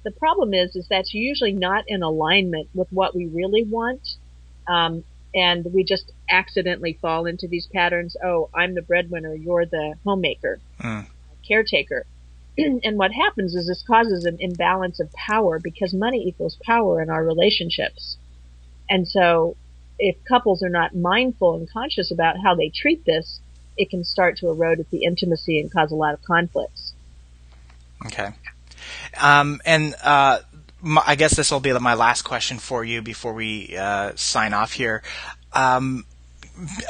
The 0.04 0.12
problem 0.12 0.54
is 0.54 0.76
is 0.76 0.88
that's 0.88 1.14
usually 1.14 1.52
not 1.52 1.84
in 1.88 2.02
alignment 2.02 2.70
with 2.74 2.88
what 2.92 3.14
we 3.14 3.26
really 3.26 3.64
want, 3.64 4.02
um, 4.66 5.04
and 5.34 5.66
we 5.72 5.84
just 5.84 6.12
accidentally 6.28 6.98
fall 7.00 7.26
into 7.26 7.48
these 7.48 7.66
patterns. 7.66 8.16
Oh, 8.22 8.50
I'm 8.54 8.74
the 8.74 8.82
breadwinner, 8.82 9.34
you're 9.34 9.66
the 9.66 9.94
homemaker, 10.04 10.60
mm. 10.80 11.06
caretaker. 11.46 12.04
and 12.58 12.98
what 12.98 13.12
happens 13.12 13.54
is 13.54 13.66
this 13.66 13.82
causes 13.86 14.24
an 14.24 14.36
imbalance 14.40 15.00
of 15.00 15.10
power 15.12 15.58
because 15.58 15.94
money 15.94 16.26
equals 16.26 16.58
power 16.62 17.00
in 17.00 17.08
our 17.08 17.24
relationships. 17.24 18.16
And 18.90 19.08
so 19.08 19.56
if 19.98 20.16
couples 20.24 20.62
are 20.62 20.68
not 20.68 20.94
mindful 20.94 21.54
and 21.54 21.70
conscious 21.70 22.10
about 22.10 22.36
how 22.42 22.54
they 22.54 22.68
treat 22.68 23.04
this, 23.04 23.40
it 23.76 23.88
can 23.88 24.04
start 24.04 24.36
to 24.38 24.48
erode 24.48 24.80
at 24.80 24.90
the 24.90 25.04
intimacy 25.04 25.58
and 25.60 25.72
cause 25.72 25.92
a 25.92 25.94
lot 25.94 26.12
of 26.12 26.22
conflicts. 26.22 26.92
Okay. 28.04 28.30
Um, 29.18 29.60
and 29.64 29.94
uh, 30.02 30.40
my, 30.82 31.02
I 31.06 31.14
guess 31.14 31.34
this 31.34 31.50
will 31.50 31.60
be 31.60 31.72
my 31.72 31.94
last 31.94 32.22
question 32.22 32.58
for 32.58 32.84
you 32.84 33.00
before 33.02 33.32
we 33.32 33.76
uh, 33.76 34.12
sign 34.16 34.52
off 34.52 34.72
here. 34.72 35.02
Um, 35.52 36.04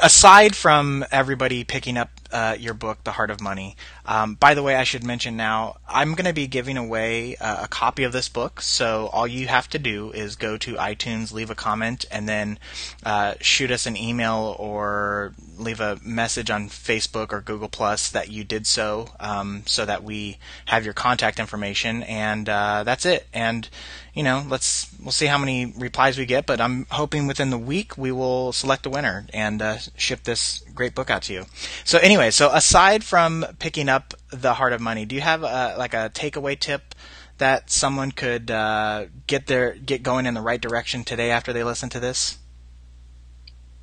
aside 0.01 0.55
from 0.55 1.05
everybody 1.11 1.63
picking 1.63 1.97
up 1.97 2.09
uh, 2.33 2.57
your 2.59 2.73
book, 2.73 3.03
The 3.03 3.11
Heart 3.11 3.29
of 3.29 3.39
Money. 3.39 3.77
Um, 4.05 4.35
by 4.35 4.55
the 4.55 4.63
way, 4.63 4.75
I 4.75 4.83
should 4.83 5.03
mention 5.03 5.37
now, 5.37 5.77
I'm 5.87 6.15
going 6.15 6.25
to 6.25 6.33
be 6.33 6.47
giving 6.47 6.77
away 6.77 7.35
uh, 7.37 7.63
a 7.63 7.67
copy 7.67 8.03
of 8.03 8.11
this 8.11 8.27
book. 8.27 8.59
So 8.59 9.09
all 9.13 9.27
you 9.27 9.47
have 9.47 9.69
to 9.69 9.79
do 9.79 10.11
is 10.11 10.35
go 10.35 10.57
to 10.57 10.73
iTunes, 10.73 11.31
leave 11.31 11.51
a 11.51 11.55
comment, 11.55 12.05
and 12.11 12.27
then 12.27 12.59
uh, 13.05 13.35
shoot 13.39 13.71
us 13.71 13.85
an 13.85 13.95
email 13.95 14.55
or 14.57 15.33
leave 15.57 15.79
a 15.79 15.99
message 16.03 16.49
on 16.49 16.67
Facebook 16.69 17.31
or 17.31 17.39
Google 17.39 17.69
Plus 17.69 18.09
that 18.09 18.31
you 18.31 18.43
did 18.43 18.65
so, 18.65 19.09
um, 19.19 19.61
so 19.67 19.85
that 19.85 20.03
we 20.03 20.39
have 20.65 20.83
your 20.83 20.95
contact 20.95 21.39
information. 21.39 22.01
And 22.03 22.49
uh, 22.49 22.83
that's 22.83 23.05
it. 23.05 23.27
And 23.31 23.69
you 24.13 24.21
know, 24.21 24.45
let's 24.47 24.93
we'll 25.01 25.11
see 25.11 25.25
how 25.25 25.39
many 25.39 25.73
replies 25.75 26.17
we 26.17 26.25
get, 26.25 26.45
but 26.45 26.61
I'm 26.61 26.85
hoping 26.91 27.25
within 27.25 27.49
the 27.49 27.57
week 27.57 27.97
we 27.97 28.11
will 28.11 28.51
select 28.51 28.85
a 28.85 28.89
winner 28.89 29.25
and 29.33 29.61
uh, 29.61 29.77
ship 29.97 30.23
this 30.23 30.63
great 30.75 30.93
book 30.93 31.09
out 31.09 31.23
to 31.23 31.33
you. 31.33 31.45
So 31.83 31.97
anyway, 31.97 32.22
so 32.29 32.51
aside 32.51 33.03
from 33.03 33.45
picking 33.59 33.89
up 33.89 34.13
the 34.31 34.53
Heart 34.53 34.73
of 34.73 34.81
Money, 34.81 35.05
do 35.05 35.15
you 35.15 35.21
have 35.21 35.43
a, 35.43 35.75
like 35.77 35.93
a 35.93 36.11
takeaway 36.13 36.59
tip 36.59 36.95
that 37.37 37.69
someone 37.69 38.11
could 38.11 38.51
uh, 38.51 39.05
get 39.27 39.47
their 39.47 39.73
get 39.73 40.03
going 40.03 40.25
in 40.25 40.33
the 40.33 40.41
right 40.41 40.61
direction 40.61 41.03
today 41.03 41.31
after 41.31 41.53
they 41.53 41.63
listen 41.63 41.89
to 41.89 41.99
this? 41.99 42.37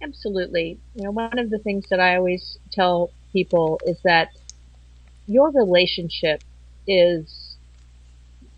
Absolutely. 0.02 0.78
You 0.94 1.04
know, 1.04 1.10
one 1.10 1.38
of 1.38 1.50
the 1.50 1.58
things 1.58 1.86
that 1.90 2.00
I 2.00 2.16
always 2.16 2.58
tell 2.70 3.10
people 3.32 3.80
is 3.84 4.00
that 4.02 4.28
your 5.26 5.50
relationship 5.50 6.42
is 6.86 7.56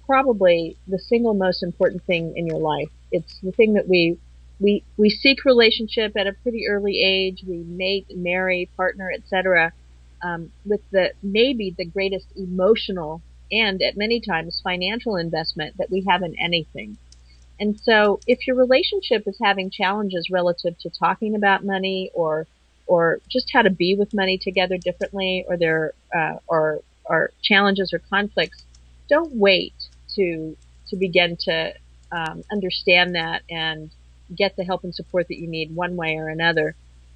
probably 0.07 0.77
the 0.87 0.99
single 0.99 1.35
most 1.35 1.63
important 1.63 2.05
thing 2.05 2.37
in 2.37 2.47
your 2.47 2.59
life. 2.59 2.91
It's 3.11 3.39
the 3.41 3.53
thing 3.53 3.75
that 3.75 3.89
we 3.89 4.19
we 4.63 4.85
we 4.97 5.11
seek 5.11 5.45
relationship 5.45 6.13
at 6.17 6.27
a 6.27 6.33
pretty 6.33 6.69
early 6.69 7.03
age. 7.03 7.43
We 7.47 7.59
mate, 7.59 8.07
marry, 8.15 8.71
partner, 8.77 9.11
etc. 9.13 9.73
Um, 10.23 10.53
with 10.65 10.81
the 10.91 11.13
maybe 11.23 11.75
the 11.77 11.85
greatest 11.85 12.27
emotional 12.37 13.21
and 13.51 13.83
at 13.83 13.97
many 13.97 14.21
times 14.21 14.61
financial 14.63 15.17
investment 15.17 15.77
that 15.79 15.91
we 15.91 16.05
have 16.09 16.23
in 16.23 16.35
anything. 16.39 16.97
And 17.59 17.79
so, 17.81 18.21
if 18.27 18.47
your 18.47 18.57
relationship 18.57 19.25
is 19.27 19.37
having 19.43 19.71
challenges 19.71 20.31
relative 20.31 20.79
to 20.79 20.91
talking 20.91 21.35
about 21.35 21.65
money 21.65 22.11
or 22.15 22.47
or 22.87 23.21
just 23.29 23.51
how 23.53 23.63
to 23.63 23.71
be 23.71 23.95
with 23.95 24.15
money 24.15 24.39
together 24.39 24.79
differently, 24.79 25.45
or 25.49 25.57
there 25.57 25.93
uh, 26.15 26.37
or 26.47 26.81
or 27.05 27.33
challenges 27.43 27.93
or 27.93 27.99
conflicts, 27.99 28.63
don't 29.09 29.35
wait 29.35 29.75
to 30.15 30.57
to 30.89 30.97
begin 30.97 31.37
to 31.37 31.75
um, 32.13 32.43
understand 32.51 33.15
that 33.15 33.43
and 33.51 33.91
get 34.35 34.57
the 34.57 34.65
help 34.65 34.85
and 34.85 34.95
support 34.95 35.29
that 35.29 35.39
you 35.39 35.49
need 35.49 35.75
one 35.75 35.97
way 35.97 36.17
or 36.17 36.29
another. 36.29 36.75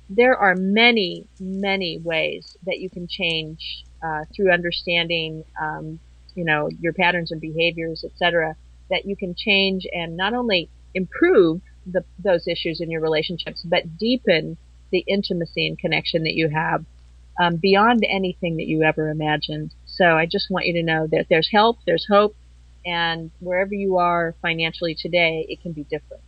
There 0.08 0.36
are 0.36 0.54
many, 0.54 1.26
many 1.40 1.98
ways 1.98 2.56
that 2.64 2.78
you 2.78 2.88
can 2.90 3.08
change 3.08 3.84
uh, 4.02 4.24
through 4.34 4.52
understanding, 4.52 5.44
um, 5.60 5.98
you 6.34 6.44
know, 6.44 6.68
your 6.80 6.92
patterns 6.92 7.32
and 7.32 7.40
behaviors, 7.40 8.04
etc. 8.04 8.56
That 8.90 9.06
you 9.06 9.16
can 9.16 9.34
change 9.34 9.86
and 9.92 10.16
not 10.16 10.34
only 10.34 10.68
improve 10.94 11.60
the, 11.86 12.04
those 12.22 12.46
issues 12.46 12.80
in 12.80 12.90
your 12.90 13.00
relationships, 13.00 13.62
but 13.64 13.98
deepen 13.98 14.56
the 14.90 15.04
intimacy 15.06 15.66
and 15.66 15.78
connection 15.78 16.22
that 16.24 16.34
you 16.34 16.48
have 16.48 16.84
um, 17.38 17.56
beyond 17.56 18.04
anything 18.08 18.56
that 18.56 18.66
you 18.66 18.82
ever 18.82 19.10
imagined. 19.10 19.72
So 19.86 20.04
I 20.04 20.26
just 20.26 20.50
want 20.50 20.66
you 20.66 20.74
to 20.74 20.82
know 20.82 21.06
that 21.08 21.26
there's 21.28 21.50
help, 21.52 21.78
there's 21.86 22.06
hope, 22.08 22.34
and 22.84 23.30
wherever 23.40 23.74
you 23.74 23.98
are 23.98 24.34
financially 24.40 24.94
today, 24.94 25.44
it 25.48 25.60
can 25.62 25.72
be 25.72 25.82
different. 25.84 26.22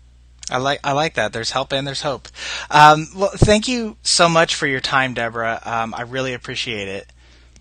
I 0.50 0.58
like 0.58 0.80
I 0.84 0.92
like 0.92 1.14
that. 1.14 1.32
There's 1.32 1.50
help 1.50 1.72
and 1.72 1.87
there's 1.87 2.02
hope. 2.02 2.28
Um, 2.70 3.08
well, 3.14 3.30
thank 3.34 3.68
you 3.68 3.96
so 4.02 4.28
much 4.28 4.54
for 4.54 4.66
your 4.66 4.80
time, 4.80 5.14
Deborah. 5.14 5.61
Um, 5.64 5.94
I 5.94 6.02
really 6.02 6.32
appreciate 6.34 6.88
it. 6.88 7.12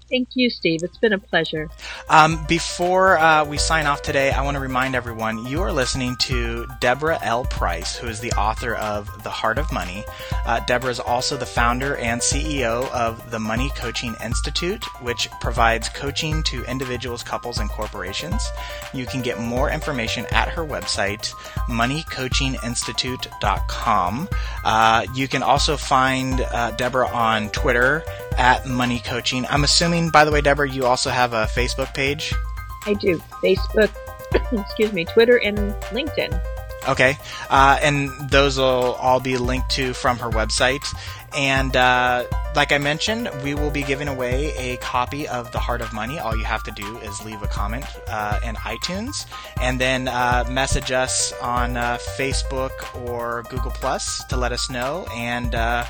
Thank 0.09 0.29
you, 0.35 0.49
Steve. 0.49 0.83
It's 0.83 0.97
been 0.97 1.11
a 1.11 1.19
pleasure. 1.19 1.69
Um, 2.09 2.45
before 2.47 3.17
uh, 3.17 3.43
we 3.43 3.57
sign 3.57 3.87
off 3.87 4.01
today, 4.01 4.31
I 4.31 4.41
want 4.41 4.55
to 4.55 4.61
remind 4.61 4.95
everyone 4.95 5.45
you 5.45 5.61
are 5.61 5.73
listening 5.73 6.15
to 6.21 6.65
Deborah 6.79 7.19
L. 7.21 7.43
Price, 7.45 7.97
who 7.97 8.07
is 8.07 8.21
the 8.21 8.31
author 8.33 8.75
of 8.75 9.23
The 9.23 9.29
Heart 9.29 9.57
of 9.57 9.69
Money. 9.73 10.05
Uh, 10.45 10.61
Deborah 10.61 10.91
is 10.91 11.01
also 11.01 11.35
the 11.35 11.45
founder 11.45 11.97
and 11.97 12.21
CEO 12.21 12.89
of 12.91 13.31
the 13.31 13.39
Money 13.39 13.69
Coaching 13.75 14.15
Institute, 14.23 14.85
which 15.01 15.29
provides 15.41 15.89
coaching 15.89 16.41
to 16.43 16.63
individuals, 16.65 17.21
couples, 17.21 17.57
and 17.57 17.69
corporations. 17.69 18.47
You 18.93 19.05
can 19.05 19.21
get 19.21 19.37
more 19.39 19.69
information 19.69 20.25
at 20.31 20.47
her 20.49 20.63
website, 20.63 21.33
moneycoachinginstitute.com. 21.67 24.29
Uh, 24.63 25.05
you 25.13 25.27
can 25.27 25.43
also 25.43 25.75
find 25.75 26.39
uh, 26.39 26.71
Deborah 26.71 27.09
on 27.09 27.49
Twitter 27.49 28.05
at 28.37 28.65
Money 28.65 28.99
Coaching. 28.99 29.45
I'm 29.47 29.63
assuming, 29.63 30.09
by 30.09 30.25
the 30.25 30.31
way, 30.31 30.41
Deborah, 30.41 30.69
you 30.69 30.85
also 30.85 31.09
have 31.09 31.33
a 31.33 31.45
Facebook 31.45 31.93
page. 31.93 32.33
I 32.85 32.93
do. 32.93 33.17
Facebook, 33.43 33.91
excuse 34.59 34.93
me, 34.93 35.05
Twitter, 35.05 35.37
and 35.37 35.57
LinkedIn. 35.91 36.41
Okay, 36.87 37.17
uh, 37.49 37.77
and 37.81 38.09
those 38.29 38.57
will 38.57 38.93
all 38.95 39.19
be 39.19 39.37
linked 39.37 39.69
to 39.71 39.93
from 39.93 40.17
her 40.19 40.29
website. 40.29 40.85
And 41.35 41.75
uh, 41.75 42.25
like 42.55 42.71
I 42.71 42.77
mentioned, 42.77 43.29
we 43.43 43.53
will 43.53 43.69
be 43.69 43.83
giving 43.83 44.07
away 44.07 44.53
a 44.57 44.77
copy 44.77 45.27
of 45.27 45.51
The 45.51 45.59
Heart 45.59 45.81
of 45.81 45.93
Money. 45.93 46.19
All 46.19 46.35
you 46.35 46.45
have 46.45 46.63
to 46.63 46.71
do 46.71 46.97
is 46.99 47.23
leave 47.23 47.41
a 47.43 47.47
comment 47.47 47.85
uh, 48.07 48.39
in 48.43 48.55
iTunes 48.55 49.25
and 49.61 49.79
then 49.79 50.07
uh, 50.07 50.45
message 50.49 50.91
us 50.91 51.33
on 51.41 51.77
uh, 51.77 51.97
Facebook 52.17 52.71
or 53.07 53.43
Google 53.49 53.71
Plus 53.71 54.23
to 54.25 54.37
let 54.37 54.51
us 54.51 54.69
know. 54.69 55.05
And 55.13 55.53
uh, 55.53 55.85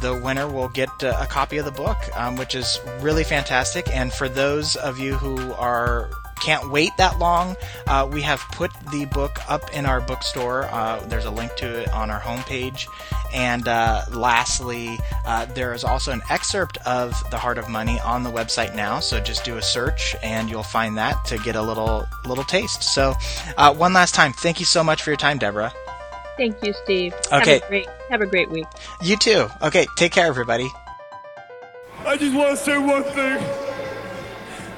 the 0.00 0.14
winner 0.14 0.48
will 0.48 0.68
get 0.68 0.90
a 1.02 1.26
copy 1.28 1.58
of 1.58 1.64
the 1.64 1.72
book, 1.72 1.98
um, 2.14 2.36
which 2.36 2.54
is 2.54 2.80
really 3.00 3.24
fantastic. 3.24 3.88
And 3.88 4.12
for 4.12 4.28
those 4.28 4.76
of 4.76 4.98
you 4.98 5.14
who 5.14 5.52
are 5.54 6.10
can't 6.42 6.70
wait 6.70 6.90
that 6.96 7.18
long, 7.18 7.56
uh, 7.86 8.08
we 8.10 8.20
have 8.22 8.40
put 8.52 8.70
the 8.90 9.04
book 9.06 9.38
up 9.48 9.62
in 9.72 9.86
our 9.86 10.00
bookstore. 10.00 10.64
Uh, 10.64 11.00
there's 11.06 11.24
a 11.24 11.30
link 11.30 11.54
to 11.56 11.82
it 11.82 11.88
on 11.92 12.10
our 12.10 12.20
homepage, 12.20 12.86
And 13.32 13.66
uh, 13.66 14.02
lastly, 14.10 14.98
uh, 15.24 15.46
there 15.46 15.72
is 15.72 15.84
also 15.84 16.12
an 16.12 16.22
excerpt 16.28 16.78
of 16.86 17.14
The 17.30 17.38
Heart 17.38 17.58
of 17.58 17.68
Money 17.68 17.98
on 18.00 18.22
the 18.22 18.30
website 18.30 18.74
now. 18.74 19.00
So 19.00 19.20
just 19.20 19.44
do 19.44 19.56
a 19.56 19.62
search 19.62 20.14
and 20.22 20.50
you'll 20.50 20.62
find 20.62 20.96
that 20.98 21.24
to 21.26 21.38
get 21.38 21.56
a 21.56 21.62
little 21.62 22.06
little 22.26 22.44
taste. 22.44 22.82
So 22.82 23.14
uh, 23.56 23.74
one 23.74 23.92
last 23.92 24.14
time, 24.14 24.32
thank 24.32 24.60
you 24.60 24.66
so 24.66 24.84
much 24.84 25.02
for 25.02 25.10
your 25.10 25.16
time, 25.16 25.38
Deborah. 25.38 25.72
Thank 26.36 26.62
you, 26.64 26.72
Steve. 26.84 27.14
Okay. 27.32 27.54
Have 27.54 27.62
a 27.62 27.68
great, 27.68 27.88
have 28.10 28.20
a 28.20 28.26
great 28.26 28.50
week. 28.50 28.66
You 29.02 29.16
too. 29.16 29.48
Okay, 29.62 29.86
take 29.96 30.12
care, 30.12 30.26
everybody. 30.26 30.70
I 32.04 32.16
just 32.16 32.34
want 32.34 32.50
to 32.50 32.56
say 32.56 32.78
one 32.78 33.04
thing 33.04 33.42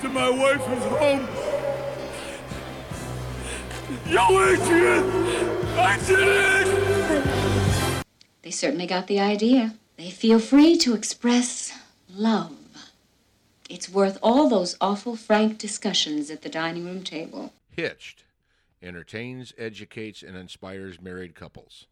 to 0.03 0.09
my 0.09 0.31
wife 0.31 0.61
who's 0.61 0.85
home. 0.98 1.27
Yo, 4.07 4.21
Adrian! 4.45 5.05
I 5.79 5.99
did 6.07 6.19
it! 6.21 8.05
They 8.43 8.51
certainly 8.51 8.87
got 8.87 9.07
the 9.07 9.19
idea. 9.19 9.75
They 9.97 10.11
feel 10.11 10.38
free 10.38 10.77
to 10.79 10.95
express 10.95 11.73
love. 12.14 12.57
It's 13.71 13.88
worth 13.88 14.19
all 14.23 14.49
those 14.49 14.77
awful 14.81 15.17
frank 15.17 15.59
discussions 15.59 16.31
at 16.31 16.43
the 16.43 16.49
dining 16.49 16.85
room 16.85 17.03
table. 17.03 17.53
Hitched 17.71 18.25
entertains, 18.83 19.55
educates, 19.57 20.23
and 20.23 20.37
inspires 20.37 21.01
married 21.01 21.35
couples. 21.35 21.87